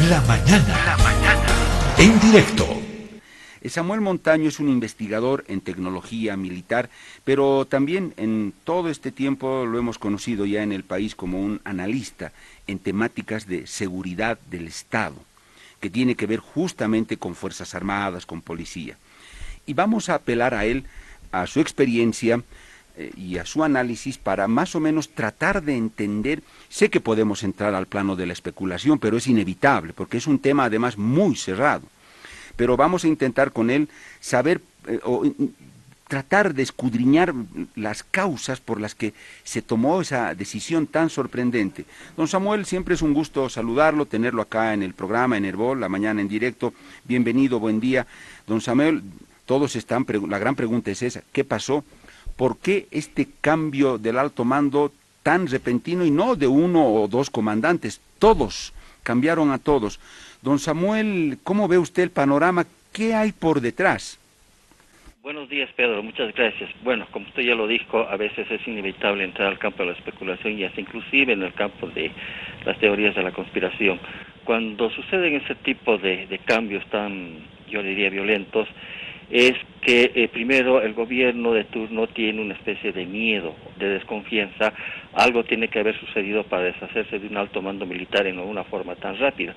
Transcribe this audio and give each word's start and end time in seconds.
La 0.00 0.20
mañana. 0.22 0.84
La 0.84 0.96
mañana. 0.96 1.46
En 1.98 2.20
directo. 2.20 2.66
Samuel 3.64 4.00
Montaño 4.00 4.48
es 4.48 4.58
un 4.58 4.68
investigador 4.68 5.44
en 5.46 5.60
tecnología 5.60 6.36
militar, 6.36 6.90
pero 7.22 7.64
también 7.64 8.12
en 8.16 8.52
todo 8.64 8.90
este 8.90 9.12
tiempo 9.12 9.64
lo 9.64 9.78
hemos 9.78 9.98
conocido 9.98 10.46
ya 10.46 10.62
en 10.62 10.72
el 10.72 10.82
país 10.82 11.14
como 11.14 11.40
un 11.40 11.60
analista 11.64 12.32
en 12.66 12.80
temáticas 12.80 13.46
de 13.46 13.66
seguridad 13.68 14.38
del 14.50 14.66
Estado, 14.66 15.16
que 15.80 15.90
tiene 15.90 16.16
que 16.16 16.26
ver 16.26 16.40
justamente 16.40 17.16
con 17.16 17.36
Fuerzas 17.36 17.74
Armadas, 17.74 18.26
con 18.26 18.42
policía. 18.42 18.98
Y 19.64 19.74
vamos 19.74 20.08
a 20.08 20.16
apelar 20.16 20.54
a 20.54 20.66
él, 20.66 20.84
a 21.32 21.46
su 21.46 21.60
experiencia, 21.60 22.42
eh, 22.96 23.10
y 23.16 23.38
a 23.38 23.46
su 23.46 23.64
análisis 23.64 24.18
para 24.18 24.46
más 24.46 24.74
o 24.74 24.80
menos 24.80 25.08
tratar 25.08 25.62
de 25.62 25.76
entender, 25.76 26.42
sé 26.68 26.90
que 26.90 27.00
podemos 27.00 27.42
entrar 27.42 27.74
al 27.74 27.86
plano 27.86 28.14
de 28.16 28.26
la 28.26 28.32
especulación, 28.32 28.98
pero 28.98 29.16
es 29.16 29.26
inevitable, 29.26 29.92
porque 29.92 30.18
es 30.18 30.26
un 30.26 30.38
tema 30.38 30.64
además 30.64 30.96
muy 30.96 31.36
cerrado, 31.36 31.82
pero 32.56 32.76
vamos 32.76 33.04
a 33.04 33.08
intentar 33.08 33.52
con 33.52 33.70
él 33.70 33.88
saber 34.20 34.60
eh, 34.86 35.00
o 35.02 35.24
tratar 36.08 36.54
de 36.54 36.62
escudriñar 36.62 37.34
las 37.74 38.04
causas 38.04 38.60
por 38.60 38.80
las 38.80 38.94
que 38.94 39.14
se 39.42 39.62
tomó 39.62 40.00
esa 40.00 40.34
decisión 40.34 40.86
tan 40.86 41.10
sorprendente. 41.10 41.86
Don 42.16 42.28
Samuel, 42.28 42.66
siempre 42.66 42.94
es 42.94 43.02
un 43.02 43.14
gusto 43.14 43.48
saludarlo, 43.48 44.06
tenerlo 44.06 44.42
acá 44.42 44.74
en 44.74 44.82
el 44.82 44.94
programa, 44.94 45.36
en 45.36 45.44
Herbol, 45.44 45.80
la 45.80 45.88
mañana 45.88 46.20
en 46.20 46.28
directo. 46.28 46.74
Bienvenido, 47.04 47.58
buen 47.58 47.80
día. 47.80 48.06
Don 48.46 48.60
Samuel, 48.60 49.02
todos 49.46 49.76
están, 49.76 50.06
la 50.28 50.38
gran 50.38 50.54
pregunta 50.54 50.90
es 50.90 51.02
esa, 51.02 51.22
¿qué 51.32 51.42
pasó? 51.42 51.84
¿Por 52.36 52.58
qué 52.58 52.86
este 52.90 53.28
cambio 53.40 53.98
del 53.98 54.18
alto 54.18 54.44
mando 54.44 54.92
tan 55.22 55.46
repentino 55.46 56.04
y 56.04 56.10
no 56.10 56.36
de 56.36 56.46
uno 56.46 56.86
o 56.86 57.08
dos 57.08 57.30
comandantes? 57.30 58.00
Todos, 58.18 58.72
cambiaron 59.02 59.50
a 59.52 59.58
todos. 59.58 60.00
Don 60.42 60.58
Samuel, 60.58 61.38
¿cómo 61.42 61.68
ve 61.68 61.78
usted 61.78 62.02
el 62.02 62.10
panorama? 62.10 62.66
¿Qué 62.92 63.14
hay 63.14 63.32
por 63.32 63.60
detrás? 63.60 64.18
Buenos 65.24 65.48
días, 65.48 65.70
Pedro. 65.74 66.02
Muchas 66.02 66.34
gracias. 66.34 66.68
Bueno, 66.82 67.06
como 67.10 67.26
usted 67.26 67.44
ya 67.44 67.54
lo 67.54 67.66
dijo, 67.66 68.00
a 68.00 68.16
veces 68.18 68.46
es 68.50 68.68
inevitable 68.68 69.24
entrar 69.24 69.48
al 69.48 69.58
campo 69.58 69.82
de 69.82 69.92
la 69.92 69.96
especulación 69.96 70.58
y 70.58 70.64
hasta 70.64 70.82
inclusive 70.82 71.32
en 71.32 71.42
el 71.42 71.54
campo 71.54 71.86
de 71.86 72.10
las 72.66 72.78
teorías 72.78 73.14
de 73.14 73.22
la 73.22 73.32
conspiración. 73.32 73.98
Cuando 74.44 74.90
suceden 74.90 75.36
ese 75.36 75.54
tipo 75.54 75.96
de, 75.96 76.26
de 76.26 76.38
cambios 76.40 76.84
tan, 76.90 77.38
yo 77.70 77.82
diría, 77.82 78.10
violentos, 78.10 78.68
es 79.34 79.54
que 79.80 80.12
eh, 80.14 80.28
primero 80.28 80.80
el 80.80 80.94
gobierno 80.94 81.52
de 81.52 81.64
turno 81.64 82.06
tiene 82.06 82.40
una 82.40 82.54
especie 82.54 82.92
de 82.92 83.04
miedo, 83.04 83.56
de 83.80 83.88
desconfianza, 83.88 84.72
algo 85.12 85.42
tiene 85.42 85.66
que 85.66 85.80
haber 85.80 85.98
sucedido 85.98 86.44
para 86.44 86.62
deshacerse 86.62 87.18
de 87.18 87.26
un 87.26 87.36
alto 87.36 87.60
mando 87.60 87.84
militar 87.84 88.28
en 88.28 88.38
una 88.38 88.62
forma 88.62 88.94
tan 88.94 89.18
rápida. 89.18 89.52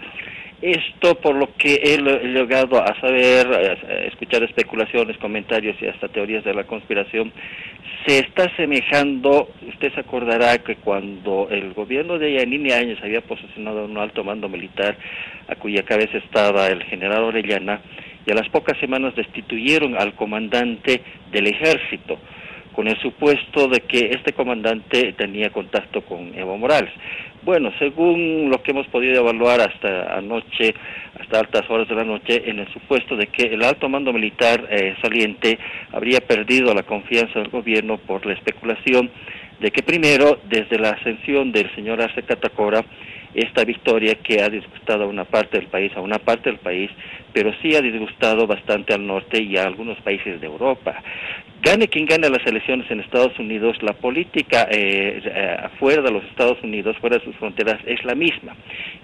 Esto, 0.64 1.14
por 1.22 1.36
lo 1.36 1.53
que 1.53 1.75
he 1.75 1.98
llegado 2.00 2.81
a 2.81 3.00
saber, 3.00 3.45
a 3.53 4.05
escuchar 4.08 4.42
especulaciones, 4.42 5.16
comentarios 5.20 5.75
y 5.80 5.86
hasta 5.86 6.08
teorías 6.08 6.44
de 6.44 6.55
la 6.55 6.64
conspiración, 6.64 7.31
se 8.08 8.17
está 8.17 8.45
asemejando, 8.45 9.50
usted 9.67 9.94
se 9.94 10.00
acordará 10.00 10.58
que 10.58 10.78
cuando 10.78 11.50
el 11.52 11.73
gobierno 11.73 12.17
de 12.17 12.33
Yanine 12.33 12.73
Áñez 12.73 12.98
había 13.03 13.22
posicionado 13.22 13.86
un 13.86 14.00
alto 14.00 14.23
mando 14.23 14.50
militar, 14.50 14.98
a 15.48 15.53
cuya 15.53 15.83
cabeza 15.83 16.17
estaba 16.17 16.67
el 16.67 16.83
general 16.86 17.25
Orellana, 17.25 17.80
y 18.28 18.31
a 18.31 18.36
las 18.36 18.50
pocas 18.50 18.78
semanas 18.80 19.16
destituyeron 19.16 19.95
al 19.97 20.14
comandante 20.14 21.02
del 21.31 21.47
ejército 21.47 22.20
con 22.73 22.88
el 22.88 23.00
supuesto 23.00 23.67
de 23.70 23.80
que 23.80 24.11
este 24.14 24.33
comandante 24.33 25.14
tenía 25.14 25.50
contacto 25.50 26.02
con 26.02 26.38
Evo 26.38 26.58
Morales. 26.58 26.92
Bueno, 27.42 27.72
según 27.80 28.52
lo 28.52 28.61
que 28.61 28.70
hemos 28.70 28.86
podido 28.88 29.22
evaluar 29.22 29.61
hasta 29.61 30.16
anoche, 30.16 30.75
hasta 31.20 31.39
altas 31.39 31.67
horas 31.70 31.88
de 31.88 31.95
la 31.95 32.03
noche, 32.03 32.44
en 32.45 32.59
el 32.59 32.72
supuesto 32.73 33.16
de 33.16 33.28
que 33.28 33.44
el 33.44 33.64
alto 33.64 33.89
mando 33.89 34.14
militar 34.14 34.67
eh, 34.70 34.95
saliente 35.02 35.58
habría 35.92 36.20
perdido 36.20 36.73
la 36.75 36.83
confianza 36.83 37.39
del 37.39 37.49
gobierno 37.49 37.98
por 37.98 38.26
la 38.27 38.33
especulación 38.33 39.10
de 39.60 39.71
que 39.71 39.82
primero, 39.82 40.39
desde 40.48 40.77
la 40.77 40.92
ascensión 40.92 41.52
del 41.52 41.73
señor 41.73 41.99
Arce 41.99 42.21
Catacora, 42.21 42.86
esta 43.37 43.64
victoria 43.64 44.15
que 44.15 44.42
ha 44.42 44.49
disgustado 44.49 45.03
a 45.03 45.08
una 45.08 45.23
parte 45.23 45.59
del 45.59 45.67
país, 45.67 45.92
a 45.95 46.02
una 46.02 46.17
parte 46.17 46.49
del 46.49 46.58
país, 46.58 46.89
pero 47.33 47.53
sí 47.61 47.75
ha 47.75 47.81
disgustado 47.81 48.48
bastante 48.48 48.95
al 48.95 49.05
norte 49.05 49.39
y 49.39 49.58
a 49.58 49.64
algunos 49.64 50.02
países 50.02 50.42
de 50.42 50.48
Europa. 50.48 50.95
Gane 51.59 51.87
quien 51.87 52.05
gane 52.05 52.29
las 52.29 52.45
elecciones 52.45 52.89
en 52.91 52.99
Estados 52.99 53.37
Unidos, 53.39 53.77
la 53.81 53.93
política 53.93 54.67
eh, 54.69 55.21
eh 55.25 55.57
afuera 55.63 56.03
de 56.03 56.11
los 56.11 56.23
Estados 56.25 56.61
Unidos, 56.61 56.95
fuera 57.01 57.17
de 57.17 57.23
sus 57.25 57.35
fronteras, 57.37 57.79
es 57.85 58.03
la 58.05 58.13
misma. 58.13 58.55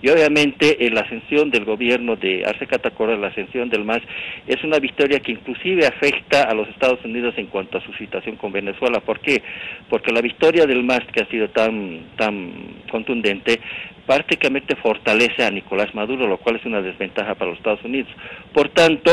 Y 0.01 0.09
obviamente 0.09 0.85
eh, 0.85 0.91
la 0.91 1.01
ascensión 1.01 1.49
del 1.49 1.65
gobierno 1.65 2.15
de 2.15 2.43
Arce 2.45 2.67
Catacora, 2.67 3.17
la 3.17 3.27
ascensión 3.27 3.69
del 3.69 3.83
MAS, 3.83 4.01
es 4.45 4.63
una 4.63 4.77
victoria 4.77 5.19
que 5.19 5.31
inclusive 5.31 5.87
afecta 5.87 6.43
a 6.43 6.53
los 6.53 6.69
Estados 6.69 7.03
Unidos 7.03 7.33
en 7.37 7.47
cuanto 7.47 7.79
a 7.79 7.81
su 7.81 7.91
situación 7.93 8.35
con 8.35 8.51
Venezuela. 8.51 8.99
¿Por 8.99 9.19
qué? 9.19 9.41
Porque 9.89 10.11
la 10.11 10.21
victoria 10.21 10.67
del 10.67 10.83
MAS, 10.83 11.03
que 11.11 11.23
ha 11.23 11.27
sido 11.27 11.49
tan, 11.49 12.01
tan 12.17 12.53
contundente, 12.91 13.59
prácticamente 14.05 14.75
fortalece 14.75 15.43
a 15.43 15.51
Nicolás 15.51 15.93
Maduro, 15.95 16.27
lo 16.27 16.37
cual 16.37 16.57
es 16.57 16.65
una 16.65 16.81
desventaja 16.81 17.33
para 17.33 17.49
los 17.49 17.57
Estados 17.57 17.83
Unidos. 17.83 18.11
Por 18.53 18.69
tanto, 18.69 19.11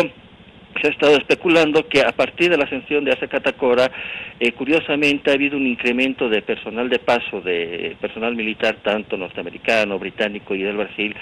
se 0.81 0.89
ha 0.89 0.91
estado 0.91 1.17
especulando 1.17 1.87
que 1.89 2.01
a 2.01 2.13
partir 2.13 2.51
de 2.51 2.57
la 2.57 2.65
ascensión 2.65 3.05
de 3.05 3.13
Azacatacora, 3.13 3.91
eh, 4.39 4.53
curiosamente 4.53 5.31
ha 5.31 5.35
habido 5.35 5.57
un 5.57 5.67
incremento 5.67 6.29
de 6.29 6.43
personal 6.43 6.89
de 6.89 6.99
paso, 6.99 7.41
de 7.41 7.97
personal 8.01 8.35
militar, 8.35 8.77
tanto 8.83 9.17
norteamericano, 9.17 9.99
británico 9.99 10.55
y 10.55 10.63
del 10.63 10.77
Brasil, 10.77 11.15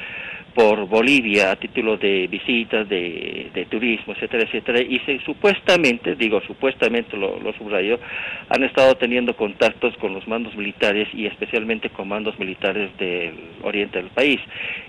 por 0.54 0.86
Bolivia 0.86 1.52
a 1.52 1.56
título 1.56 1.96
de 1.96 2.26
visitas, 2.26 2.88
de, 2.88 3.50
de 3.54 3.64
turismo, 3.66 4.12
etcétera, 4.14 4.44
etcétera, 4.44 4.80
y 4.80 4.98
se, 5.00 5.20
supuestamente, 5.20 6.14
digo 6.16 6.40
supuestamente 6.40 7.16
lo, 7.16 7.38
lo 7.38 7.52
subrayo, 7.54 7.98
han 8.48 8.64
estado 8.64 8.96
teniendo 8.96 9.34
contactos 9.36 9.96
con 9.98 10.14
los 10.14 10.26
mandos 10.26 10.56
militares 10.56 11.08
y 11.12 11.26
especialmente 11.26 11.90
con 11.90 12.08
mandos 12.08 12.38
militares 12.38 12.90
del 12.98 13.34
oriente 13.62 13.98
del 14.00 14.10
país. 14.10 14.40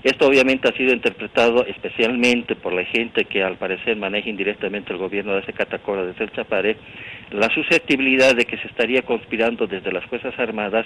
Esto 0.04 0.28
obviamente 0.28 0.70
ha 0.70 0.78
sido 0.78 0.94
interpretado 0.94 1.66
especialmente 1.66 2.56
por 2.56 2.74
la 2.74 2.86
gente 2.86 3.26
que 3.26 3.44
al 3.44 3.58
parecer 3.58 3.98
maneja 3.98 4.30
indirectamente 4.30 4.94
el 4.94 5.00
gobierno 5.00 5.34
de 5.34 5.42
ese 5.42 5.54
Catacora 5.54 6.06
desde 6.06 6.24
el 6.24 6.32
Chapare, 6.32 6.78
la 7.32 7.50
susceptibilidad 7.50 8.36
de 8.36 8.46
que 8.46 8.58
se 8.58 8.68
estaría 8.68 9.02
conspirando 9.04 9.68
desde 9.68 9.92
las 9.92 10.06
Fuerzas 10.06 10.38
Armadas, 10.40 10.86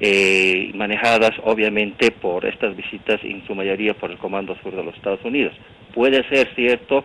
eh, 0.00 0.70
manejadas 0.74 1.32
obviamente 1.44 2.10
por 2.10 2.44
estas 2.46 2.76
visitas, 2.76 3.20
en 3.22 3.46
su 3.46 3.54
mayoría 3.54 3.94
por 3.94 4.10
el 4.10 4.18
Comando 4.18 4.56
Sur 4.62 4.74
de 4.74 4.84
los 4.84 4.94
Estados 4.94 5.24
Unidos. 5.24 5.54
Puede 5.94 6.28
ser 6.28 6.48
cierto, 6.54 7.04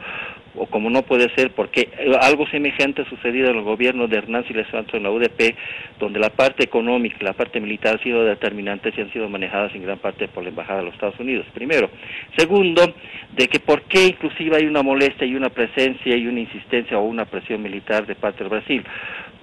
o 0.56 0.66
como 0.66 0.90
no 0.90 1.04
puede 1.04 1.34
ser, 1.36 1.52
porque 1.52 1.90
algo 2.22 2.48
semejante 2.48 3.02
ha 3.04 3.10
sucedido 3.10 3.50
en 3.50 3.58
el 3.58 3.64
gobierno 3.64 4.08
de 4.08 4.18
Hernán 4.18 4.46
Siles 4.48 4.68
Santos 4.70 4.96
en 4.96 5.04
la 5.04 5.12
UDP, 5.12 5.56
donde 6.00 6.20
la 6.20 6.30
parte 6.30 6.64
económica 6.64 7.18
la 7.22 7.34
parte 7.34 7.60
militar 7.60 7.94
han 7.94 8.04
sido 8.04 8.24
determinantes 8.24 8.98
y 8.98 9.02
han 9.02 9.12
sido 9.12 9.30
manejadas 9.30 9.74
en 9.76 9.84
gran 9.84 10.00
parte 10.00 10.28
por 10.28 10.44
la 10.44 10.50
Embajada 10.50 10.80
de 10.80 10.86
los 10.86 10.94
Estados 10.94 11.20
Unidos, 11.20 11.46
primero. 11.54 11.90
Segundo, 12.38 12.94
de 13.36 13.48
que 13.48 13.60
por 13.60 13.84
qué 13.84 14.08
inclusive 14.08 14.58
hay 14.58 14.66
una 14.66 14.84
molestia 14.84 15.28
y 15.28 15.36
una 15.36 15.50
presencia 15.50 16.16
y 16.16 16.28
una 16.28 16.40
insistencia 16.40 16.98
o 16.98 17.04
una 17.04 17.26
presión 17.26 17.62
militar 17.62 18.06
de 18.06 18.16
parte 18.16 18.40
del 18.40 18.50
Brasil 18.50 18.84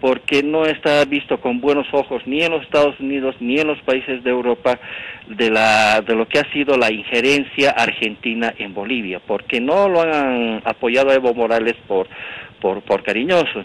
porque 0.01 0.43
no 0.43 0.67
está 0.67 1.05
visto 1.05 1.41
con 1.41 1.61
buenos 1.61 1.87
ojos 1.93 2.23
ni 2.27 2.43
en 2.43 2.53
los 2.53 2.63
Estados 2.63 2.99
Unidos 3.01 3.35
ni 3.41 3.59
en 3.59 3.67
los 3.67 3.81
países 3.83 4.23
de 4.23 4.31
Europa 4.31 4.79
de, 5.29 5.51
la, 5.51 6.01
de 6.03 6.15
lo 6.15 6.29
que 6.29 6.39
ha 6.39 6.53
sido 6.53 6.77
la 6.77 6.93
injerencia 6.93 7.71
argentina 7.71 8.55
en 8.59 8.75
Bolivia, 8.75 9.21
porque 9.27 9.61
no 9.61 9.89
lo 9.89 10.03
han 10.03 10.63
apoyado 10.65 10.96
a 10.99 11.15
Evo 11.15 11.35
Morales 11.35 11.75
por 11.87 12.09
por, 12.61 12.83
por 12.83 13.03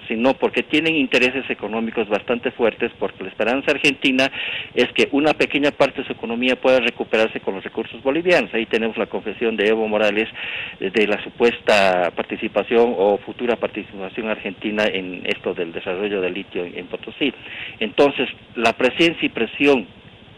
sino 0.07 0.33
porque 0.33 0.63
tienen 0.63 0.95
intereses 0.95 1.49
económicos 1.49 2.07
bastante 2.07 2.51
fuertes, 2.51 2.91
porque 2.99 3.23
la 3.23 3.29
esperanza 3.29 3.71
argentina 3.71 4.31
es 4.73 4.91
que 4.93 5.09
una 5.11 5.33
pequeña 5.33 5.71
parte 5.71 6.01
de 6.01 6.07
su 6.07 6.13
economía 6.13 6.55
pueda 6.55 6.79
recuperarse 6.79 7.39
con 7.39 7.55
los 7.55 7.63
recursos 7.63 8.01
bolivianos. 8.03 8.53
Ahí 8.53 8.65
tenemos 8.65 8.97
la 8.97 9.07
confesión 9.07 9.55
de 9.55 9.69
Evo 9.69 9.87
Morales 9.87 10.27
de 10.79 11.07
la 11.07 11.21
supuesta 11.23 12.11
participación 12.15 12.93
o 12.97 13.17
futura 13.17 13.55
participación 13.55 14.29
argentina 14.29 14.85
en 14.85 15.21
esto 15.25 15.53
del 15.53 15.71
desarrollo 15.71 16.21
del 16.21 16.33
litio 16.33 16.65
en 16.65 16.87
Potosí. 16.87 17.33
Entonces, 17.79 18.29
la 18.55 18.73
presencia 18.73 19.25
y 19.25 19.29
presión 19.29 19.87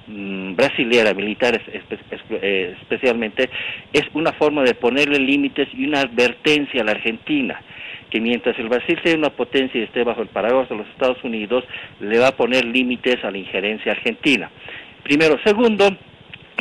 mm, 0.07 0.55
brasilera, 0.55 1.13
militares 1.13 1.61
eh, 1.67 2.75
especialmente, 2.81 3.49
es 3.91 4.03
una 4.13 4.33
forma 4.33 4.63
de 4.63 4.75
ponerle 4.75 5.19
límites 5.19 5.67
y 5.73 5.85
una 5.85 6.01
advertencia 6.01 6.81
a 6.81 6.85
la 6.85 6.91
Argentina 6.91 7.61
que 8.09 8.21
mientras 8.21 8.57
el 8.59 8.69
Brasil 8.69 8.99
sea 9.03 9.17
una 9.17 9.31
potencia 9.31 9.81
y 9.81 9.85
esté 9.85 10.03
bajo 10.03 10.21
el 10.21 10.27
paraguas 10.27 10.69
de 10.69 10.75
los 10.75 10.87
Estados 10.89 11.23
Unidos, 11.23 11.63
le 11.99 12.19
va 12.19 12.27
a 12.27 12.35
poner 12.35 12.63
límites 12.63 13.23
a 13.25 13.31
la 13.31 13.39
injerencia 13.39 13.91
argentina. 13.91 14.51
Primero. 15.01 15.39
Segundo, 15.43 15.89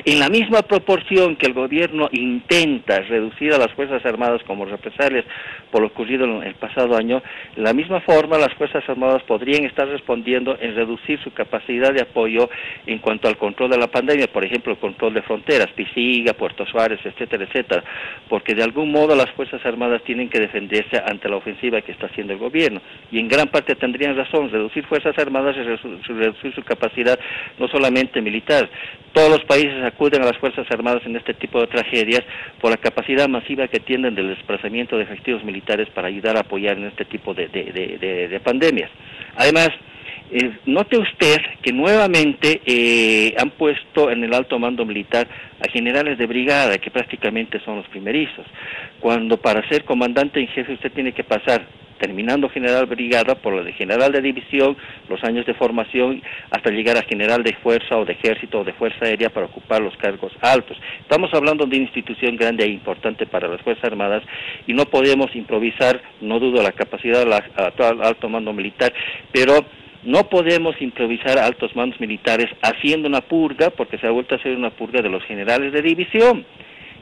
en 0.04 0.18
la 0.18 0.28
misma 0.28 0.62
proporción 0.62 1.36
que 1.36 1.46
el 1.46 1.52
gobierno 1.52 2.08
intenta 2.12 3.00
reducir 3.00 3.52
a 3.52 3.58
las 3.58 3.72
Fuerzas 3.72 4.04
Armadas 4.04 4.42
como 4.46 4.64
represalias 4.64 5.24
por 5.70 5.80
lo 5.80 5.86
ocurrido 5.88 6.24
en 6.24 6.42
el 6.42 6.54
pasado 6.54 6.96
año, 6.96 7.22
de 7.56 7.62
la 7.62 7.72
misma 7.72 8.00
forma 8.00 8.38
las 8.38 8.52
Fuerzas 8.54 8.82
Armadas 8.88 9.22
podrían 9.22 9.64
estar 9.64 9.88
respondiendo 9.88 10.56
en 10.60 10.74
reducir 10.74 11.18
su 11.22 11.32
capacidad 11.32 11.92
de 11.92 12.02
apoyo 12.02 12.50
en 12.86 12.98
cuanto 12.98 13.28
al 13.28 13.38
control 13.38 13.70
de 13.70 13.78
la 13.78 13.86
pandemia, 13.86 14.26
por 14.26 14.44
ejemplo, 14.44 14.72
el 14.72 14.78
control 14.78 15.14
de 15.14 15.22
fronteras, 15.22 15.68
Pisiga, 15.74 16.34
Puerto 16.34 16.66
Suárez, 16.66 17.00
etcétera, 17.04 17.44
etcétera, 17.44 17.84
porque 18.28 18.54
de 18.54 18.62
algún 18.62 18.90
modo 18.90 19.14
las 19.14 19.30
Fuerzas 19.30 19.64
Armadas 19.64 20.02
tienen 20.04 20.28
que 20.28 20.40
defenderse 20.40 21.00
ante 21.06 21.28
la 21.28 21.36
ofensiva 21.36 21.80
que 21.80 21.92
está 21.92 22.06
haciendo 22.06 22.32
el 22.32 22.38
gobierno. 22.38 22.80
Y 23.10 23.18
en 23.18 23.28
gran 23.28 23.48
parte 23.48 23.74
tendrían 23.76 24.16
razón, 24.16 24.50
reducir 24.50 24.84
Fuerzas 24.86 25.16
Armadas 25.18 25.56
es 25.56 25.80
reducir 26.08 26.54
su 26.54 26.62
capacidad 26.62 27.18
no 27.58 27.68
solamente 27.68 28.20
militar. 28.20 28.68
Todos 29.12 29.30
los 29.30 29.44
países 29.44 29.82
acuden 29.94 30.22
a 30.22 30.26
las 30.26 30.38
Fuerzas 30.38 30.66
Armadas 30.70 31.02
en 31.06 31.16
este 31.16 31.34
tipo 31.34 31.60
de 31.60 31.66
tragedias 31.66 32.22
por 32.60 32.70
la 32.70 32.76
capacidad 32.76 33.28
masiva 33.28 33.68
que 33.68 33.80
tienen 33.80 34.14
del 34.14 34.28
desplazamiento 34.28 34.96
de 34.96 35.04
efectivos 35.04 35.44
militares 35.44 35.88
para 35.90 36.08
ayudar 36.08 36.36
a 36.36 36.40
apoyar 36.40 36.76
en 36.78 36.84
este 36.84 37.04
tipo 37.04 37.34
de, 37.34 37.48
de 37.48 38.40
pandemias. 38.40 38.90
Además, 39.36 39.70
eh, 40.34 40.50
note 40.64 40.96
usted 40.96 41.36
que 41.60 41.74
nuevamente 41.74 42.62
eh, 42.64 43.34
han 43.38 43.50
puesto 43.50 44.10
en 44.10 44.24
el 44.24 44.32
alto 44.32 44.58
mando 44.58 44.86
militar 44.86 45.28
a 45.60 45.70
generales 45.70 46.16
de 46.16 46.24
brigada, 46.24 46.78
que 46.78 46.90
prácticamente 46.90 47.60
son 47.60 47.76
los 47.76 47.88
primerizos, 47.88 48.46
cuando 48.98 49.36
para 49.36 49.68
ser 49.68 49.84
comandante 49.84 50.40
en 50.40 50.48
jefe 50.48 50.72
usted 50.72 50.90
tiene 50.92 51.12
que 51.12 51.22
pasar 51.22 51.66
terminando 52.02 52.48
general 52.48 52.86
brigada 52.86 53.36
por 53.36 53.54
lo 53.54 53.62
de 53.62 53.72
general 53.74 54.10
de 54.10 54.20
división, 54.20 54.76
los 55.08 55.22
años 55.22 55.46
de 55.46 55.54
formación, 55.54 56.20
hasta 56.50 56.70
llegar 56.70 56.96
a 56.96 57.02
general 57.02 57.44
de 57.44 57.54
fuerza 57.62 57.96
o 57.96 58.04
de 58.04 58.14
ejército 58.14 58.58
o 58.58 58.64
de 58.64 58.72
fuerza 58.72 59.04
aérea 59.04 59.30
para 59.30 59.46
ocupar 59.46 59.80
los 59.80 59.96
cargos 59.98 60.32
altos. 60.40 60.76
Estamos 61.00 61.32
hablando 61.32 61.64
de 61.64 61.76
una 61.76 61.84
institución 61.84 62.34
grande 62.36 62.64
e 62.64 62.70
importante 62.70 63.24
para 63.24 63.46
las 63.46 63.62
Fuerzas 63.62 63.84
Armadas 63.84 64.24
y 64.66 64.72
no 64.72 64.86
podemos 64.86 65.32
improvisar, 65.36 66.02
no 66.20 66.40
dudo 66.40 66.60
la 66.60 66.72
capacidad 66.72 67.20
del 67.20 68.02
alto 68.02 68.28
mando 68.28 68.52
militar, 68.52 68.92
pero 69.30 69.64
no 70.02 70.28
podemos 70.28 70.74
improvisar 70.82 71.38
altos 71.38 71.76
mandos 71.76 72.00
militares 72.00 72.48
haciendo 72.62 73.06
una 73.06 73.20
purga, 73.20 73.70
porque 73.70 73.98
se 73.98 74.08
ha 74.08 74.10
vuelto 74.10 74.34
a 74.34 74.38
hacer 74.38 74.56
una 74.56 74.70
purga 74.70 75.02
de 75.02 75.08
los 75.08 75.22
generales 75.22 75.72
de 75.72 75.82
división, 75.82 76.44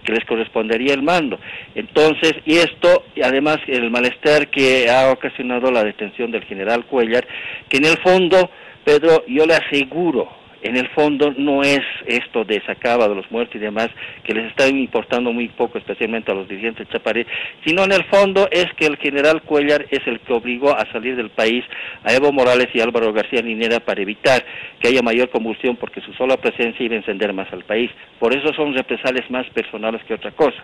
que 0.04 0.12
les 0.12 0.24
correspondería 0.24 0.94
el 0.94 1.02
mando. 1.02 1.38
Entonces, 1.74 2.34
y 2.44 2.56
esto, 2.56 3.04
además, 3.22 3.58
el 3.66 3.90
malestar 3.90 4.48
que 4.48 4.90
ha 4.90 5.10
ocasionado 5.12 5.70
la 5.70 5.84
detención 5.84 6.30
del 6.30 6.44
general 6.44 6.86
Cuellar, 6.86 7.26
que 7.68 7.78
en 7.78 7.86
el 7.86 7.98
fondo, 7.98 8.50
Pedro, 8.84 9.24
yo 9.26 9.46
le 9.46 9.54
aseguro, 9.54 10.39
en 10.62 10.76
el 10.76 10.88
fondo 10.88 11.32
no 11.36 11.62
es 11.62 11.80
esto 12.06 12.44
de 12.44 12.62
sacaba 12.66 13.08
de 13.08 13.14
los 13.14 13.30
muertos 13.30 13.56
y 13.56 13.58
demás 13.58 13.88
que 14.24 14.34
les 14.34 14.46
está 14.50 14.68
importando 14.68 15.32
muy 15.32 15.48
poco, 15.48 15.78
especialmente 15.78 16.30
a 16.30 16.34
los 16.34 16.48
dirigentes 16.48 16.88
Chaparé, 16.88 17.26
sino 17.64 17.84
en 17.84 17.92
el 17.92 18.04
fondo 18.04 18.48
es 18.50 18.66
que 18.76 18.86
el 18.86 18.96
general 18.96 19.42
Cuellar 19.42 19.86
es 19.90 20.06
el 20.06 20.20
que 20.20 20.32
obligó 20.32 20.76
a 20.76 20.90
salir 20.92 21.16
del 21.16 21.30
país 21.30 21.64
a 22.04 22.12
Evo 22.12 22.32
Morales 22.32 22.68
y 22.74 22.80
Álvaro 22.80 23.12
García 23.12 23.42
Linera 23.42 23.80
para 23.80 24.02
evitar 24.02 24.44
que 24.80 24.88
haya 24.88 25.02
mayor 25.02 25.30
combustión 25.30 25.76
porque 25.76 26.00
su 26.00 26.12
sola 26.14 26.36
presencia 26.36 26.84
iba 26.84 26.94
a 26.94 26.98
encender 26.98 27.32
más 27.32 27.52
al 27.52 27.64
país. 27.64 27.90
Por 28.18 28.34
eso 28.34 28.52
son 28.54 28.74
represalias 28.74 29.30
más 29.30 29.48
personales 29.50 30.02
que 30.04 30.14
otra 30.14 30.30
cosa. 30.32 30.62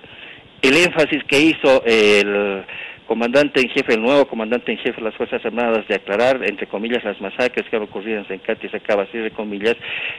El 0.62 0.76
énfasis 0.76 1.22
que 1.24 1.40
hizo 1.40 1.84
el 1.84 2.64
comandante 3.06 3.60
en 3.60 3.68
jefe, 3.68 3.94
el 3.94 4.02
nuevo 4.02 4.26
comandante 4.26 4.72
en 4.72 4.78
jefe 4.78 4.96
de 4.96 5.02
las 5.02 5.14
Fuerzas 5.14 5.44
Armadas, 5.44 5.86
de 5.88 5.94
aclarar, 5.94 6.40
entre 6.44 6.66
comillas, 6.66 7.04
las 7.04 7.20
masacres 7.20 7.66
que 7.68 7.76
han 7.76 7.82
ocurrido 7.82 8.18
en 8.18 8.28
Sencati 8.28 8.66
y 8.66 8.70
Sacaba, 8.70 9.06
de 9.12 9.30
comillas, 9.30 9.76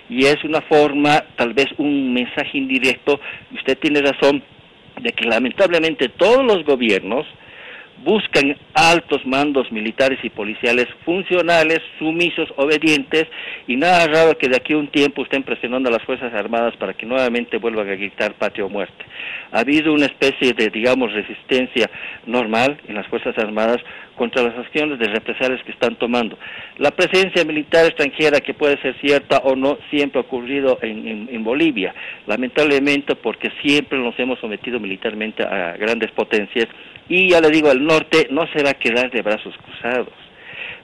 y 0.09 0.25
es 0.25 0.43
una 0.43 0.61
forma, 0.61 1.23
tal 1.35 1.53
vez 1.53 1.67
un 1.77 2.13
mensaje 2.13 2.57
indirecto, 2.57 3.19
y 3.51 3.55
usted 3.57 3.77
tiene 3.77 4.01
razón, 4.01 4.41
de 5.01 5.11
que 5.11 5.25
lamentablemente 5.25 6.09
todos 6.09 6.43
los 6.43 6.63
gobiernos, 6.65 7.25
buscan 8.03 8.55
altos 8.73 9.25
mandos 9.25 9.71
militares 9.71 10.19
y 10.23 10.29
policiales 10.29 10.87
funcionales, 11.03 11.79
sumisos, 11.99 12.47
obedientes, 12.55 13.25
y 13.67 13.75
nada 13.75 14.07
raro 14.07 14.37
que 14.37 14.49
de 14.49 14.57
aquí 14.57 14.73
a 14.73 14.77
un 14.77 14.87
tiempo 14.87 15.23
estén 15.23 15.43
presionando 15.43 15.89
a 15.89 15.91
las 15.91 16.03
Fuerzas 16.03 16.33
Armadas 16.33 16.75
para 16.77 16.93
que 16.93 17.05
nuevamente 17.05 17.57
vuelvan 17.57 17.89
a 17.89 17.95
gritar 17.95 18.33
patria 18.35 18.65
o 18.65 18.69
muerte. 18.69 19.03
Ha 19.51 19.59
habido 19.59 19.93
una 19.93 20.05
especie 20.05 20.53
de, 20.53 20.69
digamos, 20.69 21.11
resistencia 21.13 21.89
normal 22.25 22.79
en 22.87 22.95
las 22.95 23.07
Fuerzas 23.07 23.37
Armadas 23.37 23.77
contra 24.15 24.43
las 24.43 24.57
acciones 24.57 24.99
de 24.99 25.07
represalias 25.07 25.63
que 25.63 25.71
están 25.71 25.95
tomando. 25.95 26.37
La 26.77 26.91
presencia 26.91 27.45
militar 27.45 27.85
extranjera, 27.85 28.39
que 28.39 28.53
puede 28.53 28.81
ser 28.81 28.95
cierta 28.99 29.37
o 29.39 29.55
no, 29.55 29.77
siempre 29.89 30.19
ha 30.19 30.23
ocurrido 30.23 30.79
en, 30.81 31.29
en 31.31 31.43
Bolivia, 31.43 31.93
lamentablemente 32.25 33.15
porque 33.15 33.51
siempre 33.61 33.99
nos 33.99 34.17
hemos 34.19 34.39
sometido 34.39 34.79
militarmente 34.79 35.43
a 35.43 35.77
grandes 35.77 36.11
potencias 36.11 36.67
y 37.09 37.29
ya 37.29 37.39
le 37.39 37.49
digo, 37.49 37.71
el 37.71 37.85
norte 37.87 38.27
no 38.29 38.45
se 38.53 38.63
va 38.63 38.71
a 38.71 38.73
quedar 38.75 39.09
de 39.09 39.21
brazos 39.21 39.55
cruzados. 39.57 40.13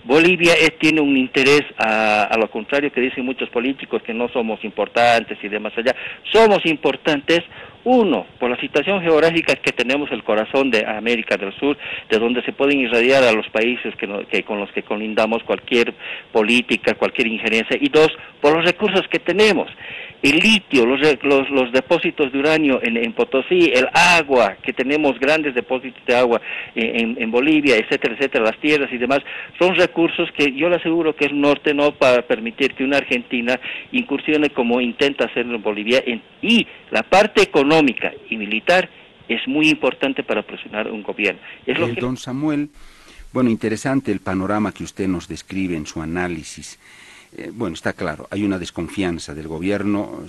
Bolivia 0.05 0.53
tiene 0.79 0.99
un 0.99 1.15
interés, 1.15 1.63
a, 1.77 2.35
lo 2.37 2.49
contrario 2.49 2.91
que 2.91 2.99
dicen 2.99 3.25
muchos 3.25 3.49
políticos, 3.49 4.01
que 4.03 4.13
no 4.13 4.27
somos 4.29 4.63
importantes 4.63 5.37
y 5.41 5.47
demás 5.47 5.71
allá. 5.77 5.95
Somos 6.29 6.65
importantes, 6.65 7.39
uno, 7.85 8.25
por 8.37 8.49
la 8.49 8.59
situación 8.59 9.01
geográfica 9.01 9.55
que 9.55 9.71
tenemos 9.71 10.11
el 10.11 10.23
corazón 10.23 10.71
de 10.71 10.85
América 10.85 11.37
del 11.37 11.53
Sur, 11.53 11.77
de 12.09 12.19
donde 12.19 12.43
se 12.43 12.51
pueden 12.51 12.79
irradiar 12.79 13.23
a 13.23 13.31
los 13.31 13.47
países 13.49 13.95
que, 13.95 14.43
con 14.43 14.59
los 14.59 14.71
que 14.71 14.83
colindamos 14.83 15.41
cualquier 15.43 15.93
política, 16.33 16.95
cualquier 16.95 17.27
injerencia. 17.27 17.77
Y 17.79 17.87
dos, 17.87 18.09
por 18.41 18.57
los 18.57 18.65
recursos 18.65 19.07
que 19.09 19.19
tenemos 19.19 19.69
el 20.23 20.39
litio, 20.39 20.85
los, 20.85 21.01
los, 21.51 21.71
depósitos 21.73 22.31
de 22.31 22.39
uranio 22.39 22.79
en, 22.81 23.11
Potosí, 23.11 23.71
el 23.73 23.89
agua, 23.93 24.55
que 24.63 24.71
tenemos 24.71 25.19
grandes 25.19 25.53
depósitos 25.53 26.01
de 26.05 26.15
agua 26.15 26.41
en, 26.75 27.29
Bolivia, 27.29 27.75
etcétera, 27.75 28.15
etcétera, 28.15 28.45
las 28.45 28.59
tierras 28.59 28.91
y 28.93 28.97
demás, 28.97 29.19
son 29.59 29.75
recursos 29.75 30.29
que 30.37 30.53
yo 30.53 30.69
le 30.69 30.77
aseguro 30.77 31.13
que 31.13 31.25
el 31.25 31.39
norte 31.39 31.73
no 31.73 31.93
va 32.01 32.15
a 32.15 32.21
permitir 32.21 32.73
que 32.73 32.85
una 32.85 32.97
Argentina 32.97 33.59
incursione 33.91 34.49
como 34.51 34.79
intenta 34.79 35.25
hacerlo 35.25 35.55
en 35.55 35.61
Bolivia. 35.61 36.01
y 36.41 36.65
la 36.89 37.03
parte 37.03 37.41
económica 37.41 38.13
y 38.29 38.37
militar 38.37 38.89
es 39.27 39.45
muy 39.47 39.67
importante 39.69 40.23
para 40.23 40.41
presionar 40.41 40.89
un 40.89 41.03
gobierno. 41.03 41.41
Es 41.65 41.77
lo 41.77 41.87
Don 41.89 42.15
Samuel, 42.15 42.69
bueno, 43.33 43.49
interesante 43.49 44.11
el 44.11 44.21
panorama 44.21 44.71
que 44.71 44.85
usted 44.85 45.07
nos 45.07 45.27
describe 45.27 45.75
en 45.75 45.85
su 45.85 46.01
análisis. 46.01 46.79
Eh, 47.35 47.51
bueno, 47.53 47.73
está 47.73 47.93
claro, 47.93 48.27
hay 48.29 48.43
una 48.43 48.59
desconfianza 48.59 49.33
del 49.33 49.47
gobierno, 49.47 50.25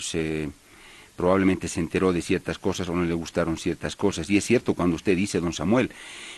probablemente 1.17 1.69
se 1.69 1.81
enteró 1.81 2.13
de 2.13 2.23
ciertas 2.23 2.59
cosas 2.59 2.89
o 2.89 2.95
no 2.95 3.05
le 3.05 3.15
gustaron 3.15 3.57
ciertas 3.57 3.95
cosas. 3.95 4.29
Y 4.31 4.37
es 4.37 4.45
cierto 4.45 4.75
cuando 4.75 4.97
usted 4.97 5.17
dice, 5.17 5.41
don 5.41 5.53
Samuel, 5.53 5.91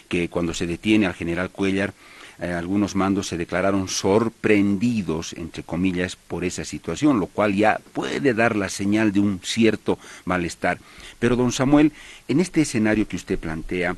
que 0.08 0.28
cuando 0.28 0.52
se 0.54 0.66
detiene 0.66 1.06
al 1.06 1.14
general 1.14 1.50
Cuellar, 1.50 1.94
eh, 2.38 2.52
algunos 2.52 2.94
mandos 2.94 3.28
se 3.28 3.38
declararon 3.38 3.88
sorprendidos, 3.88 5.32
entre 5.34 5.62
comillas, 5.62 6.16
por 6.16 6.44
esa 6.44 6.64
situación, 6.64 7.18
lo 7.18 7.26
cual 7.26 7.54
ya 7.54 7.80
puede 7.94 8.34
dar 8.34 8.56
la 8.56 8.68
señal 8.68 9.12
de 9.12 9.20
un 9.20 9.40
cierto 9.42 9.98
malestar. 10.26 10.78
Pero, 11.18 11.36
don 11.36 11.52
Samuel, 11.52 11.92
en 12.28 12.40
este 12.40 12.60
escenario 12.60 13.08
que 13.08 13.16
usted 13.16 13.38
plantea, 13.38 13.96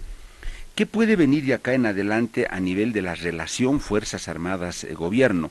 ¿qué 0.77 0.87
puede 0.87 1.17
venir 1.17 1.45
de 1.47 1.55
acá 1.55 1.75
en 1.75 1.87
adelante 1.87 2.47
a 2.49 2.61
nivel 2.61 2.93
de 2.93 3.03
la 3.03 3.17
relación 3.17 3.81
Fuerzas 3.81 4.29
Armadas-Gobierno? 4.29 5.51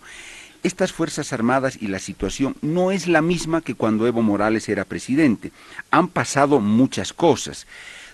Estas 0.68 0.94
Fuerzas 0.94 1.34
Armadas 1.34 1.78
y 1.82 1.88
la 1.88 2.00
situación 2.00 2.56
no 2.62 2.92
es 2.92 3.08
la 3.08 3.22
misma 3.22 3.62
que 3.62 3.74
cuando 3.74 4.06
Evo 4.06 4.22
Morales 4.22 4.70
era 4.70 4.86
presidente. 4.86 5.52
Han 5.90 6.08
pasado 6.10 6.60
muchas 6.60 7.14
cosas, 7.14 7.66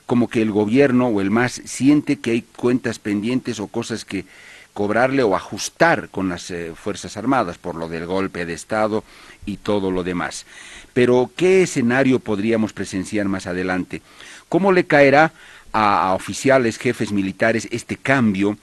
como 0.06 0.30
que 0.30 0.42
el 0.42 0.52
gobierno 0.52 1.08
o 1.08 1.22
el 1.22 1.32
MAS 1.32 1.62
siente 1.66 2.20
que 2.20 2.32
hay 2.32 2.42
cuentas 2.42 3.00
pendientes 3.00 3.60
o 3.60 3.68
cosas 3.68 4.06
que 4.06 4.26
cobrarle 4.74 5.24
o 5.24 5.36
ajustar 5.36 6.10
con 6.10 6.30
las 6.30 6.50
eh, 6.52 6.74
Fuerzas 6.76 7.16
Armadas 7.16 7.58
por 7.58 7.76
lo 7.76 7.88
del 7.90 8.06
golpe 8.06 8.46
de 8.46 8.54
Estado 8.54 9.04
y 9.46 9.58
todo 9.58 9.92
lo 9.92 10.04
demás. 10.04 10.46
Pero, 10.94 11.32
¿qué 11.36 11.64
escenario 11.64 12.20
podríamos 12.20 12.74
presenciar 12.74 13.28
más 13.28 13.48
adelante? 13.48 14.02
¿Cómo 14.50 14.72
le 14.72 14.86
caerá 14.86 15.34
a 15.72 16.14
oficiales, 16.14 16.78
jefes 16.78 17.12
militares 17.12 17.68
este 17.72 17.98
cambio? 17.98 18.58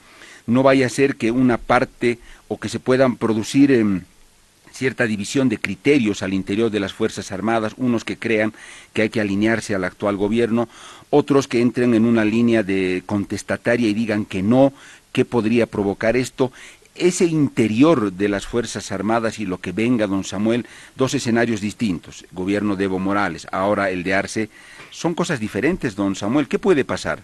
No 0.47 0.63
vaya 0.63 0.87
a 0.87 0.89
ser 0.89 1.15
que 1.15 1.31
una 1.31 1.57
parte 1.57 2.19
o 2.51 2.59
que 2.59 2.67
se 2.67 2.81
puedan 2.81 3.15
producir 3.15 3.71
em, 3.71 4.01
cierta 4.71 5.07
división 5.07 5.47
de 5.47 5.57
criterios 5.57 6.21
al 6.21 6.33
interior 6.33 6.69
de 6.69 6.81
las 6.81 6.91
Fuerzas 6.91 7.31
Armadas, 7.31 7.75
unos 7.77 8.03
que 8.03 8.17
crean 8.17 8.51
que 8.91 9.03
hay 9.03 9.09
que 9.09 9.21
alinearse 9.21 9.73
al 9.73 9.85
actual 9.85 10.17
gobierno, 10.17 10.67
otros 11.09 11.47
que 11.47 11.61
entren 11.61 11.93
en 11.93 12.05
una 12.05 12.25
línea 12.25 12.61
de 12.61 13.03
contestataria 13.05 13.87
y 13.87 13.93
digan 13.93 14.25
que 14.25 14.43
no, 14.43 14.73
¿qué 15.13 15.23
podría 15.23 15.65
provocar 15.65 16.17
esto? 16.17 16.51
Ese 16.93 17.23
interior 17.23 18.11
de 18.11 18.27
las 18.27 18.45
Fuerzas 18.45 18.91
Armadas 18.91 19.39
y 19.39 19.45
lo 19.45 19.59
que 19.59 19.71
venga, 19.71 20.05
don 20.05 20.25
Samuel, 20.25 20.65
dos 20.97 21.13
escenarios 21.13 21.61
distintos, 21.61 22.25
gobierno 22.33 22.75
de 22.75 22.83
Evo 22.83 22.99
Morales, 22.99 23.47
ahora 23.53 23.91
el 23.91 24.03
de 24.03 24.13
Arce, 24.13 24.49
son 24.89 25.13
cosas 25.13 25.39
diferentes, 25.39 25.95
don 25.95 26.15
Samuel, 26.15 26.49
¿qué 26.49 26.59
puede 26.59 26.83
pasar? 26.83 27.19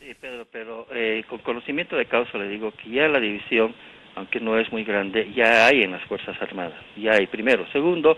Sí, 0.00 0.12
Pedro, 0.20 0.46
pero 0.52 0.86
eh, 0.92 1.24
con 1.30 1.38
conocimiento 1.38 1.96
de 1.96 2.04
causa 2.04 2.36
le 2.36 2.50
digo 2.50 2.72
que 2.72 2.90
ya 2.90 3.08
la 3.08 3.20
división 3.20 3.74
aunque 4.16 4.40
no 4.40 4.58
es 4.58 4.72
muy 4.72 4.82
grande, 4.82 5.30
ya 5.34 5.66
hay 5.66 5.82
en 5.82 5.92
las 5.92 6.02
Fuerzas 6.04 6.40
Armadas, 6.40 6.80
ya 6.96 7.12
hay 7.12 7.26
primero. 7.26 7.66
Segundo, 7.70 8.16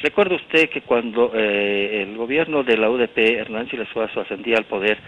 recuerda 0.00 0.34
usted 0.34 0.68
que 0.68 0.82
cuando 0.82 1.32
eh, 1.34 2.02
el 2.02 2.16
gobierno 2.16 2.64
de 2.64 2.76
la 2.76 2.90
UDP, 2.90 3.16
Hernán 3.16 3.70
Siles 3.70 3.88
ascendía 3.96 4.58
al 4.58 4.64
poder, 4.64 4.98